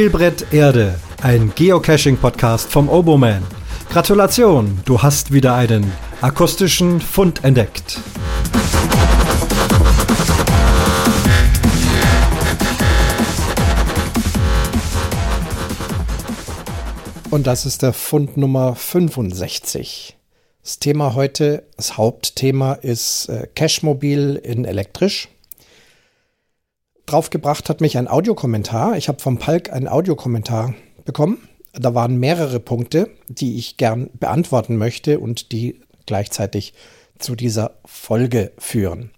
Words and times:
Spielbrett 0.00 0.50
Erde, 0.50 0.98
ein 1.20 1.52
Geocaching-Podcast 1.54 2.72
vom 2.72 2.88
Oboman. 2.88 3.42
Gratulation, 3.90 4.80
du 4.86 5.02
hast 5.02 5.30
wieder 5.30 5.54
einen 5.54 5.92
akustischen 6.22 7.02
Fund 7.02 7.44
entdeckt. 7.44 7.98
Und 17.28 17.46
das 17.46 17.66
ist 17.66 17.82
der 17.82 17.92
Fund 17.92 18.38
Nummer 18.38 18.76
65. 18.76 20.16
Das 20.62 20.78
Thema 20.78 21.14
heute, 21.14 21.64
das 21.76 21.98
Hauptthema 21.98 22.72
ist 22.72 23.28
äh, 23.28 23.46
Cashmobil 23.54 24.40
in 24.42 24.64
elektrisch. 24.64 25.28
Draufgebracht 27.10 27.68
hat 27.68 27.80
mich 27.80 27.98
ein 27.98 28.06
Audiokommentar. 28.06 28.96
Ich 28.96 29.08
habe 29.08 29.18
vom 29.18 29.38
Palk 29.38 29.72
einen 29.72 29.88
Audiokommentar 29.88 30.74
bekommen. 31.04 31.38
Da 31.72 31.92
waren 31.92 32.18
mehrere 32.18 32.60
Punkte, 32.60 33.10
die 33.26 33.58
ich 33.58 33.76
gern 33.76 34.10
beantworten 34.14 34.76
möchte 34.76 35.18
und 35.18 35.50
die 35.50 35.80
gleichzeitig 36.06 36.72
zu 37.18 37.34
dieser 37.34 37.72
Folge 37.84 38.52
führen. 38.58 39.10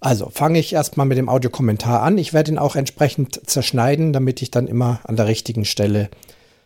Also 0.00 0.30
fange 0.30 0.58
ich 0.58 0.72
erstmal 0.72 1.06
mit 1.06 1.16
dem 1.16 1.28
Audiokommentar 1.28 2.02
an. 2.02 2.18
Ich 2.18 2.32
werde 2.32 2.50
ihn 2.50 2.58
auch 2.58 2.74
entsprechend 2.74 3.48
zerschneiden, 3.48 4.12
damit 4.12 4.42
ich 4.42 4.50
dann 4.50 4.66
immer 4.66 4.98
an 5.04 5.14
der 5.14 5.28
richtigen 5.28 5.64
Stelle 5.64 6.10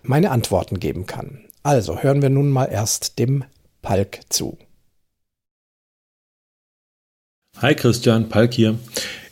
meine 0.03 0.31
Antworten 0.31 0.81
geben 0.81 1.05
kann. 1.05 1.45
Also 1.65 1.99
hören 1.99 2.23
wir 2.23 2.31
nun 2.31 2.49
mal 2.49 2.65
erst 2.65 3.19
dem 3.19 3.45
Palk 3.83 4.21
zu. 4.31 4.57
Hi 7.61 7.75
Christian, 7.75 8.31
Palk 8.31 8.55
hier. 8.55 8.79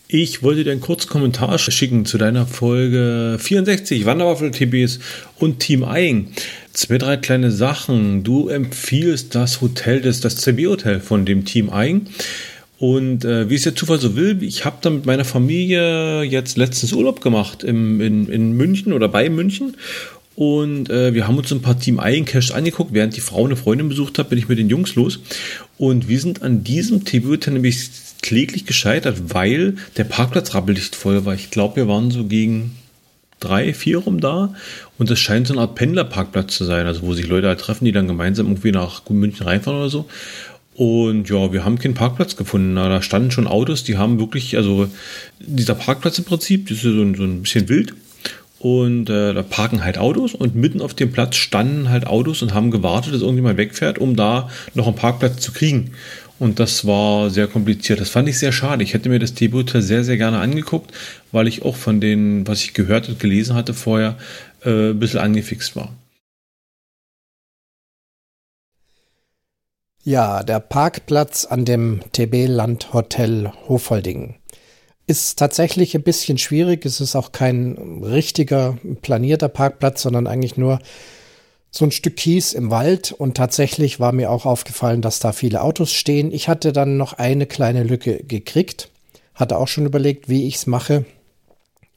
Ich 0.07 0.43
wollte 0.43 0.65
dir 0.65 0.73
einen 0.73 0.83
kurzen 0.83 1.09
Kommentar 1.09 1.59
schicken 1.59 2.05
zu 2.05 2.19
deiner 2.19 2.47
Folge 2.47 3.39
64 3.41 4.05
Wanderwaffel-TBs 4.05 5.01
und 5.39 5.61
Team 5.61 5.83
Eing. 5.83 6.29
Zwei, 6.75 6.99
drei 6.99 7.17
kleine 7.17 7.51
Sachen. 7.51 8.23
Du 8.23 8.49
empfiehlst 8.49 9.35
das 9.35 9.63
Hotel, 9.63 10.03
das, 10.03 10.21
das 10.21 10.37
CB-Hotel 10.37 11.01
von 11.01 11.25
dem 11.25 11.47
Team 11.47 11.71
Eing. 11.71 12.07
Und 12.79 13.25
äh, 13.25 13.49
wie 13.49 13.55
es 13.55 13.63
der 13.63 13.77
Zufall 13.77 13.99
so 13.99 14.15
will, 14.15 14.43
ich 14.43 14.67
habe 14.67 14.77
da 14.83 14.91
mit 14.91 15.07
meiner 15.07 15.25
Familie 15.25 16.23
jetzt 16.23 16.59
letztens 16.59 16.93
Urlaub 16.93 17.23
gemacht 17.23 17.65
im, 17.65 18.03
in, 18.03 18.29
in 18.29 18.53
München 18.53 18.93
oder 18.93 19.09
bei 19.09 19.31
München. 19.31 19.75
Und 20.37 20.91
äh, 20.91 21.15
wir 21.15 21.27
haben 21.27 21.39
uns 21.39 21.51
ein 21.51 21.63
paar 21.63 21.79
Team 21.79 21.99
Eigencash 21.99 22.51
angeguckt. 22.51 22.93
Während 22.93 23.17
die 23.17 23.21
Frau 23.23 23.47
eine 23.47 23.57
Freundin 23.57 23.89
besucht 23.89 24.19
hat, 24.19 24.29
bin 24.29 24.39
ich 24.39 24.49
mit 24.49 24.59
den 24.59 24.69
Jungs 24.69 24.97
los. 24.97 25.21
Und 25.79 26.09
wir 26.09 26.21
sind 26.21 26.43
an 26.43 26.63
diesem 26.63 27.07
TV-Hotel 27.07 27.55
nämlich 27.55 27.89
kläglich 28.25 28.65
gescheitert, 28.65 29.35
weil 29.35 29.77
der 29.99 30.05
Parkplatz 30.05 30.55
rappeldicht 30.55 30.97
voll 30.97 31.27
war. 31.27 31.35
Ich 31.35 31.51
glaube, 31.51 31.77
wir 31.77 31.89
waren 31.89 32.11
so 32.11 32.25
gegen 32.25 32.75
drei, 33.39 33.75
vier 33.75 33.99
rum 33.99 34.19
da. 34.19 34.55
Und 34.99 35.11
das 35.11 35.19
scheint 35.19 35.47
so 35.47 35.53
eine 35.53 35.61
Art 35.61 35.75
Pendlerparkplatz 35.75 36.57
zu 36.57 36.65
sein, 36.65 36.87
also 36.87 37.03
wo 37.03 37.13
sich 37.13 37.27
Leute 37.27 37.49
halt 37.49 37.61
treffen, 37.61 37.85
die 37.85 37.93
dann 37.93 38.09
gemeinsam 38.09 38.47
irgendwie 38.47 38.73
nach 38.73 39.03
München 39.11 39.47
reinfahren 39.47 39.79
oder 39.79 39.91
so. 39.91 40.09
Und 40.75 41.29
ja, 41.29 41.53
wir 41.53 41.67
haben 41.67 41.79
keinen 41.79 41.93
Parkplatz 41.93 42.35
gefunden. 42.35 42.75
Da 42.75 43.03
standen 43.03 43.31
schon 43.31 43.47
Autos, 43.47 43.85
die 43.85 43.99
haben 43.99 44.19
wirklich, 44.19 44.57
also 44.57 44.89
dieser 45.39 45.75
Parkplatz 45.75 46.19
im 46.19 46.25
Prinzip, 46.25 46.69
das 46.69 46.79
ist 46.79 46.85
so 46.85 47.03
ein, 47.03 47.15
so 47.15 47.25
ein 47.25 47.43
bisschen 47.43 47.69
wild. 47.69 47.93
Und 48.59 49.11
äh, 49.11 49.35
da 49.35 49.43
parken 49.43 49.85
halt 49.85 49.99
Autos 49.99 50.33
und 50.33 50.55
mitten 50.55 50.81
auf 50.81 50.95
dem 50.95 51.13
Platz 51.13 51.37
standen 51.37 51.91
halt 51.91 52.07
Autos 52.07 52.41
und 52.41 52.55
haben 52.55 52.71
gewartet, 52.71 53.13
dass 53.13 53.21
irgendjemand 53.21 53.59
wegfährt, 53.59 53.99
um 53.99 54.17
da 54.17 54.49
noch 54.73 54.87
einen 54.87 54.97
Parkplatz 54.97 55.43
zu 55.43 55.53
kriegen. 55.53 55.91
Und 56.45 56.61
das 56.61 56.87
war 56.87 57.31
sehr 57.31 57.47
kompliziert. 57.47 58.03
Das 58.03 58.11
fand 58.11 58.29
ich 58.29 58.39
sehr 58.39 58.53
schade. 58.53 58.85
Ich 58.85 58.93
hätte 58.93 59.09
mir 59.09 59.19
das 59.19 59.33
T-Hotel 59.33 59.81
sehr, 59.81 60.05
sehr 60.05 60.19
gerne 60.19 60.41
angeguckt, 60.41 60.93
weil 61.33 61.49
ich 61.49 61.63
auch 61.63 61.75
von 61.75 62.03
denen, 62.03 62.47
was 62.47 62.63
ich 62.63 62.75
gehört 62.75 63.09
und 63.09 63.19
gelesen 63.19 63.57
hatte 63.57 63.73
vorher, 63.73 64.19
äh, 64.63 64.91
ein 64.91 64.99
bisschen 64.99 65.21
angefixt 65.21 65.75
war. 65.75 65.95
Ja, 70.03 70.43
der 70.43 70.61
Parkplatz 70.61 71.47
an 71.47 71.65
dem 71.65 72.03
TB 72.13 72.47
Land 72.47 72.93
Hotel 72.93 73.51
Hofolding 73.67 74.35
ist 75.07 75.39
tatsächlich 75.39 75.95
ein 75.95 76.03
bisschen 76.03 76.37
schwierig. 76.37 76.85
Es 76.85 77.01
ist 77.01 77.17
auch 77.17 77.33
kein 77.33 78.03
richtiger 78.03 78.77
planierter 79.01 79.49
Parkplatz, 79.49 80.03
sondern 80.03 80.27
eigentlich 80.27 80.59
nur 80.59 80.79
so 81.77 81.85
ein 81.85 81.91
Stück 81.91 82.17
Kies 82.17 82.53
im 82.53 82.71
Wald 82.71 83.11
und 83.11 83.37
tatsächlich 83.37 83.99
war 83.99 84.13
mir 84.13 84.31
auch 84.31 84.47
aufgefallen, 84.47 85.03
dass 85.03 85.19
da 85.19 85.33
viele 85.33 85.61
Autos 85.61 85.93
stehen. 85.93 86.31
Ich 86.31 86.49
hatte 86.49 86.73
dann 86.73 86.97
noch 86.97 87.15
eine 87.15 87.47
kleine 87.47 87.83
Lücke 87.83 88.23
gekriegt, 88.23 88.91
hatte 89.35 89.59
auch 89.59 89.67
schon 89.67 89.85
überlegt, 89.85 90.29
wie 90.29 90.47
ich 90.47 90.55
es 90.55 90.67
mache. 90.69 91.05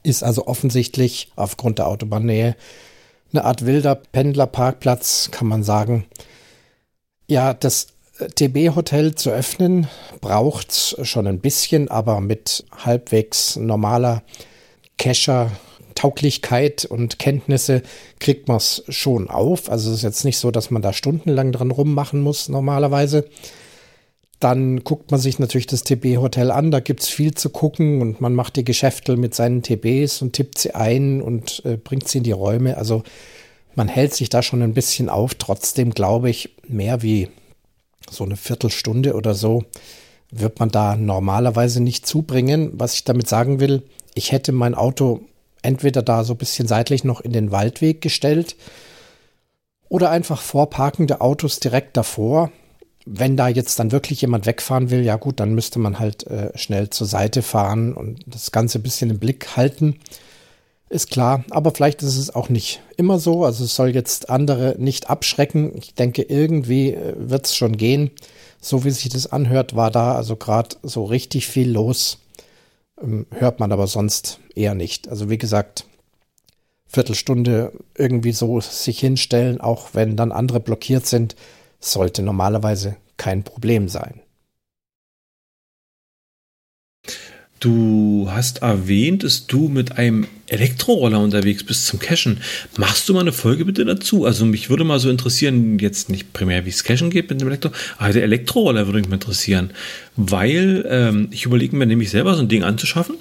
Ist 0.01 0.23
also 0.23 0.47
offensichtlich 0.47 1.31
aufgrund 1.35 1.77
der 1.77 1.87
Autobahnnähe 1.87 2.55
eine 3.31 3.43
Art 3.43 3.67
wilder 3.67 3.93
Pendlerparkplatz, 3.93 5.29
kann 5.29 5.47
man 5.47 5.63
sagen. 5.63 6.05
Ja, 7.27 7.53
das 7.53 7.89
TB-Hotel 8.33 9.13
zu 9.13 9.29
öffnen 9.29 9.87
braucht 10.21 10.97
schon 11.03 11.27
ein 11.27 11.39
bisschen, 11.39 11.87
aber 11.87 12.19
mit 12.19 12.65
halbwegs 12.83 13.57
normaler 13.57 14.23
Cacher 14.97 15.51
Tauglichkeit 15.97 16.85
und 16.85 17.17
Kenntnisse 17.17 17.81
kriegt 18.19 18.47
man 18.47 18.57
es 18.57 18.83
schon 18.87 19.31
auf. 19.31 19.71
Also 19.71 19.89
es 19.89 19.97
ist 19.97 20.03
jetzt 20.03 20.25
nicht 20.25 20.37
so, 20.37 20.51
dass 20.51 20.69
man 20.69 20.83
da 20.83 20.93
stundenlang 20.93 21.51
dran 21.51 21.71
rummachen 21.71 22.21
muss 22.21 22.49
normalerweise. 22.49 23.27
Dann 24.39 24.83
guckt 24.83 25.09
man 25.09 25.19
sich 25.19 25.39
natürlich 25.39 25.65
das 25.65 25.81
TB-Hotel 25.81 26.51
an, 26.51 26.69
da 26.69 26.79
gibt 26.79 27.01
es 27.01 27.09
viel 27.09 27.33
zu 27.33 27.49
gucken 27.49 28.01
und 28.03 28.21
man 28.21 28.35
macht 28.35 28.55
die 28.55 28.63
Geschäfte 28.63 29.17
mit 29.17 29.33
seinen 29.33 29.63
TBs 29.63 30.21
und 30.21 30.33
tippt 30.33 30.59
sie 30.59 30.75
ein 30.75 31.19
und 31.19 31.63
äh, 31.65 31.77
bringt 31.77 32.07
sie 32.07 32.19
in 32.19 32.23
die 32.23 32.31
Räume. 32.31 32.77
Also 32.77 33.01
man 33.73 33.87
hält 33.87 34.13
sich 34.13 34.29
da 34.29 34.43
schon 34.43 34.61
ein 34.61 34.75
bisschen 34.75 35.09
auf. 35.09 35.33
Trotzdem 35.33 35.89
glaube 35.89 36.29
ich, 36.29 36.55
mehr 36.67 37.01
wie 37.01 37.29
so 38.11 38.23
eine 38.23 38.37
Viertelstunde 38.37 39.15
oder 39.15 39.33
so 39.33 39.63
wird 40.29 40.59
man 40.59 40.69
da 40.69 40.95
normalerweise 40.95 41.81
nicht 41.81 42.05
zubringen. 42.05 42.69
Was 42.73 42.93
ich 42.93 43.03
damit 43.03 43.27
sagen 43.27 43.59
will, 43.59 43.81
ich 44.13 44.31
hätte 44.31 44.51
mein 44.51 44.75
Auto 44.75 45.21
entweder 45.61 46.01
da 46.01 46.23
so 46.23 46.33
ein 46.33 46.37
bisschen 46.37 46.67
seitlich 46.67 47.03
noch 47.03 47.21
in 47.21 47.33
den 47.33 47.51
Waldweg 47.51 48.01
gestellt 48.01 48.55
oder 49.89 50.09
einfach 50.09 50.41
vor 50.41 50.69
parkende 50.69 51.21
Autos 51.21 51.59
direkt 51.59 51.97
davor. 51.97 52.51
Wenn 53.05 53.37
da 53.37 53.47
jetzt 53.47 53.79
dann 53.79 53.93
wirklich 53.93 54.21
jemand 54.21 54.45
wegfahren 54.45 54.89
will, 54.89 55.01
ja 55.01 55.15
gut, 55.15 55.39
dann 55.39 55.55
müsste 55.55 55.79
man 55.79 55.97
halt 55.97 56.27
äh, 56.27 56.57
schnell 56.57 56.89
zur 56.89 57.07
Seite 57.07 57.41
fahren 57.41 57.93
und 57.93 58.19
das 58.25 58.51
Ganze 58.51 58.79
ein 58.79 58.83
bisschen 58.83 59.09
im 59.09 59.19
Blick 59.19 59.55
halten. 59.55 59.99
Ist 60.89 61.09
klar, 61.09 61.43
aber 61.49 61.71
vielleicht 61.71 62.01
ist 62.01 62.17
es 62.17 62.33
auch 62.33 62.47
nicht 62.49 62.81
immer 62.95 63.19
so. 63.19 63.43
Also 63.43 63.65
es 63.65 63.75
soll 63.75 63.89
jetzt 63.89 64.29
andere 64.29 64.75
nicht 64.77 65.09
abschrecken. 65.09 65.71
Ich 65.75 65.93
denke, 65.95 66.21
irgendwie 66.21 66.93
äh, 66.93 67.13
wird 67.17 67.45
es 67.45 67.55
schon 67.55 67.77
gehen. 67.77 68.11
So 68.59 68.83
wie 68.83 68.91
sich 68.91 69.09
das 69.09 69.31
anhört, 69.31 69.75
war 69.75 69.91
da 69.91 70.15
also 70.15 70.35
gerade 70.35 70.75
so 70.83 71.05
richtig 71.05 71.47
viel 71.47 71.69
los. 71.69 72.19
Ähm, 73.01 73.27
hört 73.31 73.59
man 73.59 73.71
aber 73.71 73.87
sonst 73.87 74.39
eher 74.55 74.75
nicht. 74.75 75.07
Also 75.09 75.29
wie 75.29 75.37
gesagt, 75.37 75.85
Viertelstunde 76.87 77.73
irgendwie 77.95 78.31
so 78.31 78.59
sich 78.61 78.99
hinstellen, 78.99 79.59
auch 79.59 79.89
wenn 79.93 80.15
dann 80.15 80.31
andere 80.31 80.59
blockiert 80.59 81.05
sind, 81.05 81.35
sollte 81.79 82.21
normalerweise 82.21 82.95
kein 83.17 83.43
Problem 83.43 83.89
sein. 83.89 84.21
Du 87.67 88.29
hast 88.31 88.61
erwähnt, 88.61 89.25
dass 89.25 89.45
du 89.45 89.67
mit 89.67 89.97
einem 89.97 90.25
Elektroroller 90.45 91.19
unterwegs 91.19 91.65
bist 91.65 91.85
zum 91.85 91.99
Cashen. 91.99 92.39
Machst 92.77 93.09
du 93.09 93.13
mal 93.13 93.19
eine 93.19 93.33
Folge 93.33 93.65
bitte 93.65 93.83
dazu? 93.83 94.23
Also 94.23 94.45
mich 94.45 94.69
würde 94.69 94.85
mal 94.85 94.99
so 94.99 95.09
interessieren, 95.09 95.77
jetzt 95.77 96.09
nicht 96.09 96.31
primär, 96.31 96.65
wie 96.65 96.69
es 96.69 96.85
Cashen 96.85 97.09
geht 97.09 97.29
mit 97.29 97.41
dem 97.41 97.49
Elektro, 97.49 97.71
aber 97.97 98.13
der 98.13 98.23
Elektroroller 98.23 98.87
würde 98.87 98.99
mich 98.99 99.09
mal 99.09 99.15
interessieren, 99.15 99.71
weil 100.15 100.85
ähm, 100.87 101.27
ich 101.31 101.43
überlege 101.43 101.75
mir 101.75 101.85
nämlich 101.85 102.09
selber 102.09 102.35
so 102.35 102.41
ein 102.41 102.47
Ding 102.47 102.63
anzuschaffen. 102.63 103.17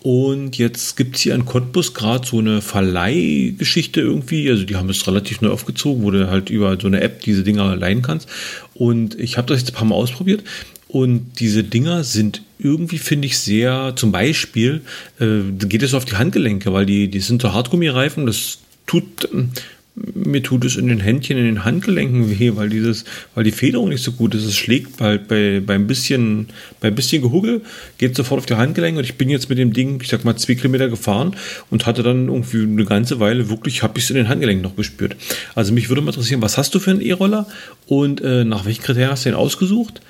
Und 0.00 0.58
jetzt 0.58 0.96
gibt 0.96 1.16
es 1.16 1.22
hier 1.22 1.34
in 1.34 1.44
Cottbus 1.44 1.92
gerade 1.92 2.24
so 2.24 2.38
eine 2.38 2.60
Verleihgeschichte 2.60 4.00
irgendwie. 4.00 4.48
Also 4.48 4.62
die 4.64 4.76
haben 4.76 4.90
es 4.90 5.04
relativ 5.08 5.40
neu 5.40 5.50
aufgezogen, 5.50 6.04
wo 6.04 6.12
du 6.12 6.30
halt 6.30 6.50
über 6.50 6.76
so 6.80 6.86
eine 6.86 7.00
App 7.00 7.20
diese 7.22 7.42
Dinger 7.42 7.74
leihen 7.74 8.02
kannst. 8.02 8.28
Und 8.74 9.18
ich 9.18 9.38
habe 9.38 9.48
das 9.48 9.60
jetzt 9.60 9.70
ein 9.70 9.74
paar 9.74 9.86
Mal 9.86 9.96
ausprobiert. 9.96 10.44
Und 10.92 11.40
diese 11.40 11.64
Dinger 11.64 12.04
sind 12.04 12.42
irgendwie, 12.58 12.98
finde 12.98 13.24
ich, 13.24 13.38
sehr, 13.38 13.94
zum 13.96 14.12
Beispiel, 14.12 14.82
äh, 15.18 15.40
geht 15.64 15.82
es 15.82 15.94
auf 15.94 16.04
die 16.04 16.16
Handgelenke, 16.16 16.70
weil 16.74 16.84
die, 16.84 17.08
die 17.08 17.20
sind 17.20 17.40
so 17.40 17.54
Hartgummireifen, 17.54 18.26
das 18.26 18.58
tut, 18.86 19.24
äh, 19.24 19.44
mir 19.94 20.42
tut 20.42 20.66
es 20.66 20.76
in 20.76 20.88
den 20.88 21.00
Händchen, 21.00 21.38
in 21.38 21.46
den 21.46 21.64
Handgelenken 21.64 22.38
weh, 22.38 22.56
weil 22.56 22.68
dieses, 22.68 23.06
weil 23.34 23.42
die 23.42 23.52
Federung 23.52 23.88
nicht 23.88 24.04
so 24.04 24.12
gut 24.12 24.34
ist. 24.34 24.44
Es 24.44 24.54
schlägt 24.54 24.98
bald 24.98 25.28
bei, 25.28 25.62
bei 25.64 25.76
ein 25.76 25.86
bisschen, 25.86 26.48
bei 26.80 26.88
ein 26.88 26.94
bisschen 26.94 27.22
Gehuggel, 27.22 27.62
geht 27.96 28.14
sofort 28.14 28.40
auf 28.40 28.46
die 28.46 28.56
Handgelenke 28.56 28.98
und 28.98 29.04
ich 29.06 29.14
bin 29.14 29.30
jetzt 29.30 29.48
mit 29.48 29.56
dem 29.56 29.72
Ding, 29.72 29.98
ich 30.02 30.08
sag 30.08 30.26
mal, 30.26 30.36
zwei 30.36 30.56
Kilometer 30.56 30.90
gefahren 30.90 31.36
und 31.70 31.86
hatte 31.86 32.02
dann 32.02 32.28
irgendwie 32.28 32.64
eine 32.64 32.84
ganze 32.84 33.18
Weile 33.18 33.48
wirklich, 33.48 33.82
habe 33.82 33.98
ich 33.98 34.04
es 34.04 34.10
in 34.10 34.16
den 34.16 34.28
Handgelenken 34.28 34.62
noch 34.62 34.76
gespürt. 34.76 35.16
Also 35.54 35.72
mich 35.72 35.88
würde 35.88 36.02
mal 36.02 36.10
interessieren, 36.10 36.42
was 36.42 36.58
hast 36.58 36.74
du 36.74 36.80
für 36.80 36.90
einen 36.90 37.00
E-Roller 37.00 37.46
und 37.86 38.20
äh, 38.20 38.44
nach 38.44 38.66
welchen 38.66 38.82
Kriterien 38.82 39.10
hast 39.10 39.24
du 39.24 39.30
den 39.30 39.36
ausgesucht? 39.36 40.02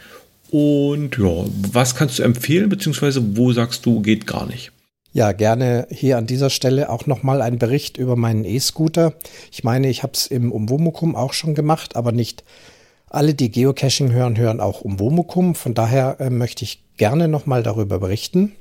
Und 0.52 1.16
ja, 1.16 1.46
was 1.72 1.94
kannst 1.94 2.18
du 2.18 2.24
empfehlen, 2.24 2.68
beziehungsweise 2.68 3.38
wo 3.38 3.52
sagst 3.52 3.86
du, 3.86 4.02
geht 4.02 4.26
gar 4.26 4.44
nicht? 4.44 4.70
Ja, 5.14 5.32
gerne 5.32 5.86
hier 5.90 6.18
an 6.18 6.26
dieser 6.26 6.50
Stelle 6.50 6.90
auch 6.90 7.06
nochmal 7.06 7.40
ein 7.40 7.58
Bericht 7.58 7.96
über 7.96 8.16
meinen 8.16 8.44
E-Scooter. 8.44 9.14
Ich 9.50 9.64
meine, 9.64 9.88
ich 9.88 10.02
habe 10.02 10.12
es 10.12 10.26
im 10.26 10.52
Umwomukum 10.52 11.16
auch 11.16 11.32
schon 11.32 11.54
gemacht, 11.54 11.96
aber 11.96 12.12
nicht 12.12 12.44
alle, 13.08 13.32
die 13.32 13.50
Geocaching 13.50 14.12
hören, 14.12 14.36
hören 14.36 14.60
auch 14.60 14.82
Umwomukum. 14.82 15.54
Von 15.54 15.72
daher 15.72 16.20
äh, 16.20 16.28
möchte 16.28 16.64
ich 16.64 16.84
gerne 16.98 17.28
nochmal 17.28 17.62
darüber 17.62 17.98
berichten 17.98 18.52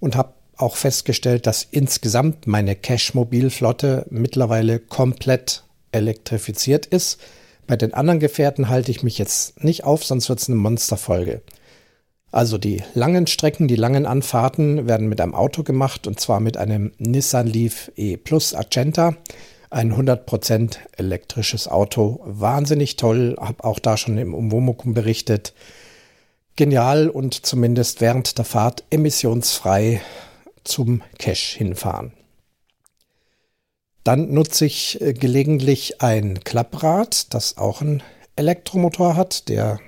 und 0.00 0.16
habe 0.16 0.32
auch 0.56 0.76
festgestellt, 0.76 1.46
dass 1.46 1.68
insgesamt 1.70 2.46
meine 2.46 2.76
Cache-Mobilflotte 2.76 4.06
mittlerweile 4.08 4.78
komplett 4.78 5.64
elektrifiziert 5.92 6.86
ist. 6.86 7.20
Bei 7.66 7.76
den 7.76 7.94
anderen 7.94 8.20
Gefährten 8.20 8.68
halte 8.68 8.90
ich 8.90 9.02
mich 9.02 9.18
jetzt 9.18 9.62
nicht 9.62 9.84
auf, 9.84 10.04
sonst 10.04 10.28
wird 10.28 10.40
es 10.40 10.48
eine 10.48 10.56
Monsterfolge. 10.56 11.42
Also 12.32 12.58
die 12.58 12.82
langen 12.94 13.26
Strecken, 13.26 13.66
die 13.66 13.76
langen 13.76 14.06
Anfahrten 14.06 14.86
werden 14.86 15.08
mit 15.08 15.20
einem 15.20 15.34
Auto 15.34 15.62
gemacht 15.62 16.06
und 16.06 16.20
zwar 16.20 16.40
mit 16.40 16.56
einem 16.56 16.92
Nissan 16.98 17.46
Leaf 17.46 17.90
E 17.96 18.16
Plus 18.16 18.54
Argenta. 18.54 19.16
Ein 19.68 19.94
100% 19.94 20.76
elektrisches 20.96 21.68
Auto. 21.68 22.20
Wahnsinnig 22.24 22.96
toll. 22.96 23.36
Hab 23.38 23.64
auch 23.64 23.78
da 23.78 23.96
schon 23.96 24.18
im 24.18 24.34
Umwomukum 24.34 24.94
berichtet. 24.94 25.54
Genial 26.56 27.08
und 27.08 27.46
zumindest 27.46 28.00
während 28.00 28.36
der 28.38 28.44
Fahrt 28.44 28.84
emissionsfrei 28.90 30.00
zum 30.64 31.02
Cache 31.18 31.58
hinfahren. 31.58 32.12
Dann 34.10 34.34
nutze 34.34 34.66
ich 34.66 35.00
äh, 35.00 35.12
gelegentlich 35.12 36.02
ein 36.02 36.40
Klapprad, 36.42 37.32
das 37.32 37.58
auch 37.58 37.80
einen 37.80 38.02
Elektromotor 38.34 39.14
hat. 39.14 39.48
Der 39.48 39.78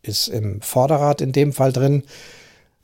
ist 0.00 0.28
im 0.28 0.62
Vorderrad 0.62 1.20
in 1.20 1.32
dem 1.32 1.52
Fall 1.52 1.74
drin. 1.74 2.02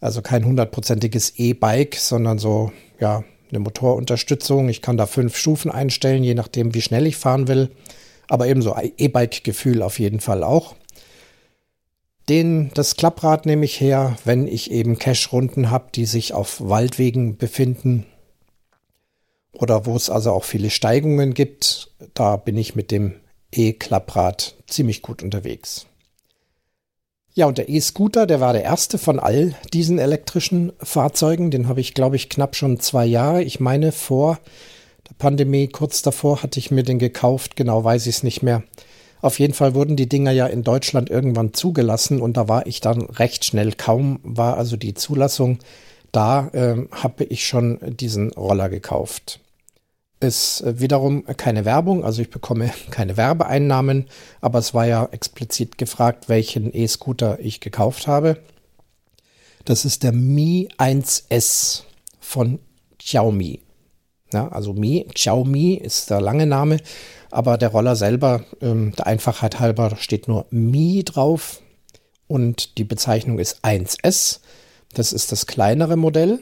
Also 0.01 0.21
kein 0.21 0.45
hundertprozentiges 0.45 1.39
E-Bike, 1.39 1.97
sondern 1.97 2.37
so, 2.37 2.73
ja, 3.01 3.25
eine 3.49 3.61
Motorunterstützung. 3.61 4.69
Ich 4.69 4.83
kann 4.83 4.99
da 4.99 5.07
fünf 5.07 5.35
Stufen 5.35 5.71
einstellen, 5.71 6.25
je 6.25 6.35
nachdem, 6.35 6.75
wie 6.75 6.83
schnell 6.83 7.07
ich 7.07 7.17
fahren 7.17 7.49
will. 7.49 7.71
Aber 8.29 8.47
ebenso 8.47 8.77
E-Bike-Gefühl 8.77 9.81
auf 9.81 9.99
jeden 9.99 10.21
Fall 10.21 10.45
auch. 10.45 10.75
Den, 12.29 12.71
das 12.75 12.97
Klapprad 12.97 13.47
nehme 13.47 13.65
ich 13.65 13.81
her, 13.81 14.19
wenn 14.27 14.47
ich 14.47 14.71
eben 14.71 14.99
Cache-Runden 14.99 15.71
habe, 15.71 15.87
die 15.95 16.05
sich 16.05 16.35
auf 16.35 16.61
Waldwegen 16.61 17.39
befinden 17.39 18.05
oder 19.53 19.87
wo 19.87 19.97
es 19.97 20.11
also 20.11 20.33
auch 20.33 20.45
viele 20.45 20.71
Steigungen 20.71 21.35
gibt. 21.35 21.91
Da 22.15 22.37
bin 22.37 22.57
ich 22.57 22.75
mit 22.75 22.91
dem 22.91 23.15
E-Klapprad 23.53 24.57
ziemlich 24.67 25.03
gut 25.03 25.23
unterwegs. 25.23 25.87
Ja, 27.35 27.47
und 27.47 27.57
der 27.57 27.69
E-Scooter, 27.69 28.27
der 28.27 28.41
war 28.41 28.53
der 28.53 28.65
erste 28.65 28.99
von 28.99 29.19
all 29.19 29.55
diesen 29.73 29.99
elektrischen 29.99 30.73
Fahrzeugen. 30.79 31.51
Den 31.51 31.67
habe 31.67 31.81
ich, 31.81 31.95
glaube 31.95 32.17
ich, 32.17 32.29
knapp 32.29 32.57
schon 32.57 32.79
zwei 32.79 33.07
Jahre. 33.07 33.43
Ich 33.43 33.59
meine, 33.59 33.93
vor 33.93 34.39
der 35.09 35.15
Pandemie, 35.15 35.69
kurz 35.69 36.03
davor, 36.03 36.43
hatte 36.43 36.59
ich 36.59 36.71
mir 36.71 36.83
den 36.83 36.99
gekauft. 36.99 37.57
Genau 37.57 37.83
weiß 37.85 38.07
ich 38.07 38.17
es 38.17 38.23
nicht 38.23 38.43
mehr. 38.43 38.63
Auf 39.23 39.39
jeden 39.39 39.55
Fall 39.55 39.75
wurden 39.75 39.97
die 39.97 40.09
Dinger 40.09 40.33
ja 40.33 40.47
in 40.47 40.63
Deutschland 40.63 41.09
irgendwann 41.09 41.55
zugelassen 41.55 42.21
und 42.21 42.37
da 42.37 42.49
war 42.49 42.67
ich 42.67 42.81
dann 42.81 43.03
recht 43.03 43.45
schnell. 43.45 43.73
Kaum 43.73 44.19
war 44.25 44.59
also 44.59 44.77
die 44.77 44.95
Zulassung 44.95 45.59
da, 46.11 46.49
äh, 46.53 46.87
habe 46.91 47.25
ich 47.25 47.47
schon 47.47 47.79
diesen 47.97 48.33
Roller 48.33 48.69
gekauft 48.69 49.41
ist 50.23 50.63
wiederum 50.67 51.25
keine 51.37 51.65
Werbung, 51.65 52.05
also 52.05 52.23
ich 52.23 52.31
bekomme 52.31 52.71
keine 52.91 53.17
Werbeeinnahmen, 53.17 54.07
aber 54.41 54.59
es 54.59 54.75
war 54.75 54.87
ja 54.87 55.09
explizit 55.11 55.79
gefragt, 55.79 56.29
welchen 56.29 56.75
E-Scooter 56.75 57.39
ich 57.41 57.61
gekauft 57.61 58.07
habe. 58.07 58.39
Das 59.65 59.85
ist 59.85 60.03
der 60.03 60.13
Mi 60.13 60.69
1S 60.79 61.83
von 62.19 62.59
Xiaomi. 62.99 63.61
Ja, 64.33 64.49
also 64.49 64.73
Mi, 64.73 65.07
Xiaomi 65.13 65.75
ist 65.75 66.11
der 66.11 66.21
lange 66.21 66.47
Name, 66.47 66.79
aber 67.31 67.59
der 67.59 67.69
Roller 67.69 67.97
selber, 67.97 68.45
ähm, 68.61 68.93
der 68.97 69.07
Einfachheit 69.07 69.61
halber, 69.61 69.97
steht 69.99 70.27
nur 70.27 70.47
Mi 70.51 71.05
drauf 71.05 71.61
und 72.27 72.79
die 72.79 72.85
Bezeichnung 72.85 73.39
ist 73.39 73.65
1S. 73.65 74.41
Das 74.95 75.13
ist 75.13 75.33
das 75.33 75.47
kleinere 75.47 75.97
Modell 75.97 76.41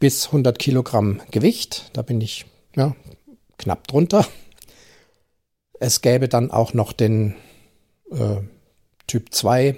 bis 0.00 0.26
100 0.26 0.58
Kilogramm 0.58 1.20
Gewicht. 1.30 1.90
Da 1.92 2.02
bin 2.02 2.20
ich 2.20 2.46
ja, 2.74 2.96
knapp 3.58 3.86
drunter. 3.86 4.26
Es 5.78 6.00
gäbe 6.00 6.28
dann 6.28 6.50
auch 6.50 6.74
noch 6.74 6.92
den 6.92 7.36
äh, 8.10 8.36
Typ 9.06 9.32
2, 9.32 9.76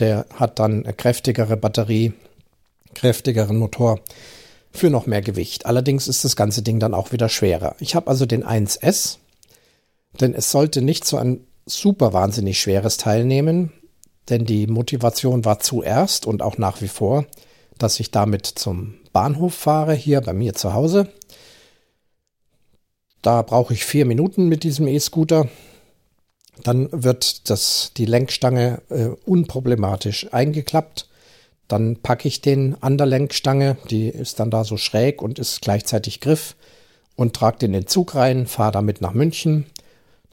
der 0.00 0.26
hat 0.34 0.58
dann 0.58 0.84
eine 0.84 0.92
kräftigere 0.92 1.56
Batterie, 1.56 2.12
kräftigeren 2.94 3.56
Motor 3.56 4.00
für 4.70 4.90
noch 4.90 5.06
mehr 5.06 5.22
Gewicht. 5.22 5.66
Allerdings 5.66 6.08
ist 6.08 6.24
das 6.24 6.36
ganze 6.36 6.62
Ding 6.62 6.78
dann 6.78 6.94
auch 6.94 7.12
wieder 7.12 7.28
schwerer. 7.28 7.74
Ich 7.80 7.94
habe 7.94 8.08
also 8.08 8.26
den 8.26 8.44
1S, 8.44 9.18
denn 10.20 10.34
es 10.34 10.50
sollte 10.50 10.82
nicht 10.82 11.04
so 11.04 11.16
ein 11.16 11.46
super 11.66 12.12
wahnsinnig 12.12 12.60
schweres 12.60 12.96
Teil 12.96 13.24
nehmen, 13.24 13.72
denn 14.28 14.44
die 14.44 14.66
Motivation 14.66 15.44
war 15.44 15.58
zuerst 15.58 16.26
und 16.26 16.42
auch 16.42 16.58
nach 16.58 16.80
wie 16.80 16.88
vor, 16.88 17.26
dass 17.76 18.00
ich 18.00 18.10
damit 18.10 18.46
zum 18.46 18.94
Bahnhof 19.18 19.52
fahre, 19.52 19.94
hier 19.94 20.20
bei 20.20 20.32
mir 20.32 20.54
zu 20.54 20.74
Hause. 20.74 21.08
Da 23.20 23.42
brauche 23.42 23.74
ich 23.74 23.84
vier 23.84 24.04
Minuten 24.04 24.46
mit 24.46 24.62
diesem 24.62 24.86
E-Scooter. 24.86 25.48
Dann 26.62 26.88
wird 26.92 27.50
das, 27.50 27.90
die 27.96 28.04
Lenkstange 28.04 28.80
äh, 28.90 29.06
unproblematisch 29.26 30.32
eingeklappt. 30.32 31.08
Dann 31.66 31.96
packe 31.96 32.28
ich 32.28 32.42
den 32.42 32.80
an 32.80 32.96
der 32.96 33.08
Lenkstange, 33.08 33.76
die 33.90 34.06
ist 34.08 34.38
dann 34.38 34.52
da 34.52 34.62
so 34.62 34.76
schräg 34.76 35.20
und 35.20 35.40
ist 35.40 35.62
gleichzeitig 35.62 36.20
Griff 36.20 36.54
und 37.16 37.34
trage 37.34 37.58
den 37.58 37.74
in 37.74 37.80
den 37.80 37.86
Zug 37.88 38.14
rein, 38.14 38.46
fahre 38.46 38.70
damit 38.70 39.00
nach 39.00 39.14
München. 39.14 39.66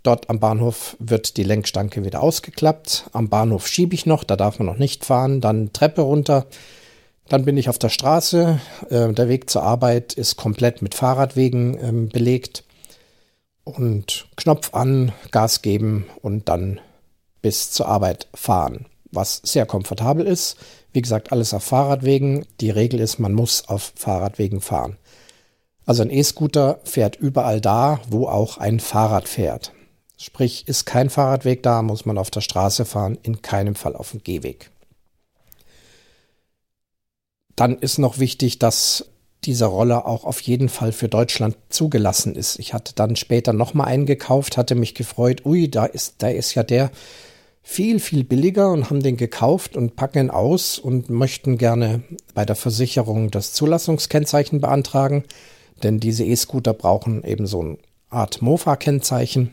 Dort 0.03 0.29
am 0.29 0.39
Bahnhof 0.39 0.95
wird 0.99 1.37
die 1.37 1.43
Lenkstange 1.43 2.05
wieder 2.05 2.21
ausgeklappt. 2.21 3.09
Am 3.13 3.29
Bahnhof 3.29 3.65
schiebe 3.67 3.95
ich 3.95 4.05
noch, 4.05 4.23
da 4.23 4.35
darf 4.35 4.59
man 4.59 4.67
noch 4.67 4.77
nicht 4.77 5.05
fahren. 5.05 5.41
Dann 5.41 5.73
Treppe 5.73 6.01
runter. 6.01 6.45
Dann 7.27 7.45
bin 7.45 7.57
ich 7.57 7.69
auf 7.69 7.80
der 7.80 7.89
Straße. 7.89 8.60
Äh, 8.89 9.13
der 9.13 9.30
Weg 9.30 9.50
zur 9.50 9.63
Arbeit 9.63 10.13
ist 10.13 10.36
komplett 10.36 10.81
mit 10.81 10.95
Fahrradwegen 10.95 11.78
äh, 11.78 12.09
belegt 12.11 12.64
und 13.64 14.28
Knopf 14.35 14.73
an, 14.73 15.11
Gas 15.31 15.61
geben 15.61 16.06
und 16.21 16.49
dann 16.49 16.80
bis 17.42 17.71
zur 17.71 17.88
Arbeit 17.88 18.28
fahren, 18.33 18.85
was 19.11 19.42
sehr 19.44 19.66
komfortabel 19.66 20.26
ist. 20.26 20.57
Wie 20.94 21.02
gesagt, 21.02 21.31
alles 21.31 21.54
auf 21.54 21.64
Fahrradwegen. 21.64 22.45
Die 22.61 22.69
Regel 22.69 22.99
ist, 22.99 23.19
man 23.19 23.33
muss 23.33 23.68
auf 23.68 23.92
Fahrradwegen 23.95 24.61
fahren. 24.61 24.97
Also 25.85 26.04
ein 26.04 26.11
E-Scooter 26.11 26.80
fährt 26.83 27.16
überall 27.16 27.61
da, 27.61 27.99
wo 28.09 28.28
auch 28.28 28.57
ein 28.57 28.80
Fahrrad 28.80 29.28
fährt. 29.28 29.73
Sprich, 30.18 30.68
ist 30.68 30.85
kein 30.85 31.09
Fahrradweg 31.09 31.61
da, 31.61 31.81
muss 31.81 32.06
man 32.06 32.18
auf 32.18 32.31
der 32.31 32.42
Straße 32.42 32.85
fahren, 32.85 33.18
in 33.21 33.42
keinem 33.42 33.76
Fall 33.76 33.95
auf 33.95 34.11
dem 34.11 34.23
Gehweg. 34.23 34.71
Dann 37.56 37.78
ist 37.78 37.97
noch 37.97 38.19
wichtig, 38.19 38.59
dass 38.59 39.06
dieser 39.45 39.68
Roller 39.68 40.07
auch 40.07 40.24
auf 40.26 40.42
jeden 40.42 40.69
Fall 40.69 40.92
für 40.92 41.07
Deutschland 41.07 41.56
zugelassen 41.69 42.35
ist. 42.35 42.59
Ich 42.59 42.74
hatte 42.74 42.94
dann 42.95 43.16
später 43.16 43.54
nochmal 43.54 43.88
einen 43.88 44.06
gekauft, 44.06 44.57
hatte 44.57 44.76
mich 44.76 44.95
gefreut, 44.95 45.45
ui, 45.45 45.69
da 45.69 45.85
ist, 45.85 46.16
da 46.19 46.30
ist 46.30 46.56
ja 46.56 46.64
der 46.64 46.92
viel, 47.62 48.00
viel 48.00 48.24
billiger 48.24 48.71
und 48.71 48.90
haben 48.90 49.02
den 49.02 49.18
gekauft 49.18 49.76
und 49.76 49.95
packen 49.95 50.26
ihn 50.26 50.30
aus 50.30 50.78
und 50.78 51.09
möchten 51.09 51.57
gerne 51.57 52.04
bei 52.33 52.45
der 52.45 52.56
Versicherung 52.56 53.31
das 53.31 53.54
Zulassungskennzeichen 53.54 54.62
beantragen, 54.62 55.24
denn 55.81 56.00
diese 56.00 56.24
E-Scooter 56.24 56.74
brauchen 56.74 57.24
eben 57.24 57.47
so 57.47 57.62
eine 57.62 57.78
Art 58.09 58.42
Mofa-Kennzeichen. 58.42 59.52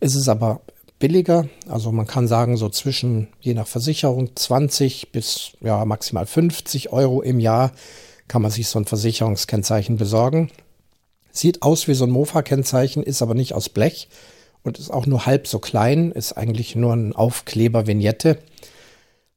Es 0.00 0.14
ist 0.14 0.28
aber 0.28 0.60
billiger, 0.98 1.48
also 1.68 1.92
man 1.92 2.06
kann 2.06 2.28
sagen 2.28 2.56
so 2.56 2.68
zwischen, 2.68 3.28
je 3.40 3.54
nach 3.54 3.66
Versicherung, 3.66 4.34
20 4.34 5.12
bis 5.12 5.52
ja 5.60 5.84
maximal 5.84 6.26
50 6.26 6.92
Euro 6.92 7.22
im 7.22 7.40
Jahr 7.40 7.72
kann 8.28 8.42
man 8.42 8.50
sich 8.50 8.68
so 8.68 8.78
ein 8.78 8.86
Versicherungskennzeichen 8.86 9.96
besorgen. 9.96 10.50
Sieht 11.30 11.62
aus 11.62 11.86
wie 11.86 11.94
so 11.94 12.04
ein 12.04 12.10
Mofa-Kennzeichen, 12.10 13.02
ist 13.02 13.22
aber 13.22 13.34
nicht 13.34 13.54
aus 13.54 13.68
Blech 13.68 14.08
und 14.62 14.78
ist 14.78 14.90
auch 14.90 15.06
nur 15.06 15.26
halb 15.26 15.46
so 15.46 15.58
klein, 15.58 16.10
ist 16.10 16.32
eigentlich 16.32 16.74
nur 16.74 16.92
ein 16.92 17.14
Aufkleber-Vignette. 17.14 18.38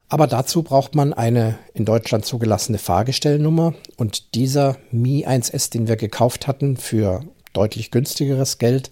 Aber 0.07 0.25
dazu 0.25 0.63
braucht 0.63 0.95
man 0.95 1.13
eine 1.13 1.59
in 1.75 1.85
Deutschland 1.85 2.25
zugelassene 2.25 2.79
Fahrgestellnummer 2.79 3.75
und 3.97 4.33
dieser 4.33 4.77
Mi 4.91 5.27
1S, 5.27 5.69
den 5.69 5.87
wir 5.87 5.97
gekauft 5.97 6.47
hatten 6.47 6.77
für 6.77 7.23
deutlich 7.53 7.91
günstigeres 7.91 8.57
Geld, 8.57 8.89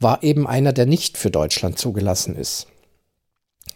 war 0.00 0.22
eben 0.22 0.46
einer, 0.46 0.72
der 0.72 0.86
nicht 0.86 1.16
für 1.16 1.30
Deutschland 1.30 1.78
zugelassen 1.78 2.34
ist. 2.34 2.66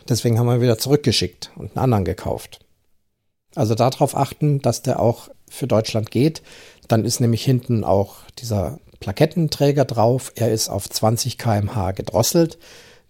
Deswegen 0.08 0.38
haben 0.38 0.46
wir 0.46 0.60
wieder 0.60 0.78
zurückgeschickt 0.78 1.50
und 1.56 1.70
einen 1.70 1.84
anderen 1.84 2.04
gekauft. 2.04 2.60
Also 3.54 3.74
darauf 3.74 4.16
achten, 4.16 4.60
dass 4.60 4.82
der 4.82 5.00
auch 5.00 5.28
für 5.48 5.66
Deutschland 5.66 6.10
geht. 6.10 6.42
Dann 6.88 7.04
ist 7.04 7.20
nämlich 7.20 7.44
hinten 7.44 7.84
auch 7.84 8.16
dieser 8.38 8.78
Plakettenträger 9.00 9.84
drauf. 9.84 10.32
Er 10.34 10.50
ist 10.50 10.68
auf 10.68 10.88
20 10.88 11.38
km/h 11.38 11.92
gedrosselt. 11.92 12.58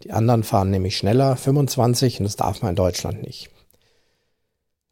Die 0.02 0.12
anderen 0.12 0.42
fahren 0.42 0.70
nämlich 0.70 0.96
schneller, 0.96 1.36
25, 1.36 2.20
und 2.20 2.24
das 2.24 2.36
darf 2.36 2.62
man 2.62 2.70
in 2.70 2.76
Deutschland 2.76 3.22
nicht. 3.22 3.48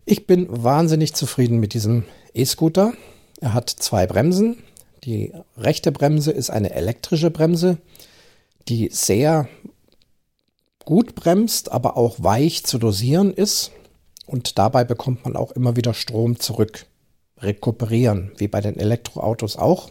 Ich 0.04 0.26
bin 0.26 0.46
wahnsinnig 0.48 1.14
zufrieden 1.14 1.60
mit 1.60 1.74
diesem 1.74 2.04
E-Scooter. 2.34 2.94
Er 3.40 3.54
hat 3.54 3.68
zwei 3.68 4.06
Bremsen. 4.06 4.62
Die 5.04 5.32
rechte 5.56 5.92
Bremse 5.92 6.30
ist 6.30 6.50
eine 6.50 6.72
elektrische 6.72 7.30
Bremse, 7.30 7.78
die 8.68 8.88
sehr 8.92 9.48
gut 10.84 11.14
bremst, 11.14 11.70
aber 11.72 11.96
auch 11.96 12.16
weich 12.18 12.64
zu 12.64 12.78
dosieren 12.78 13.32
ist. 13.32 13.70
Und 14.26 14.58
dabei 14.58 14.84
bekommt 14.84 15.24
man 15.24 15.36
auch 15.36 15.52
immer 15.52 15.76
wieder 15.76 15.94
Strom 15.94 16.38
zurück. 16.38 16.86
Rekuperieren, 17.38 18.32
wie 18.36 18.48
bei 18.48 18.60
den 18.60 18.78
Elektroautos 18.78 19.56
auch. 19.56 19.90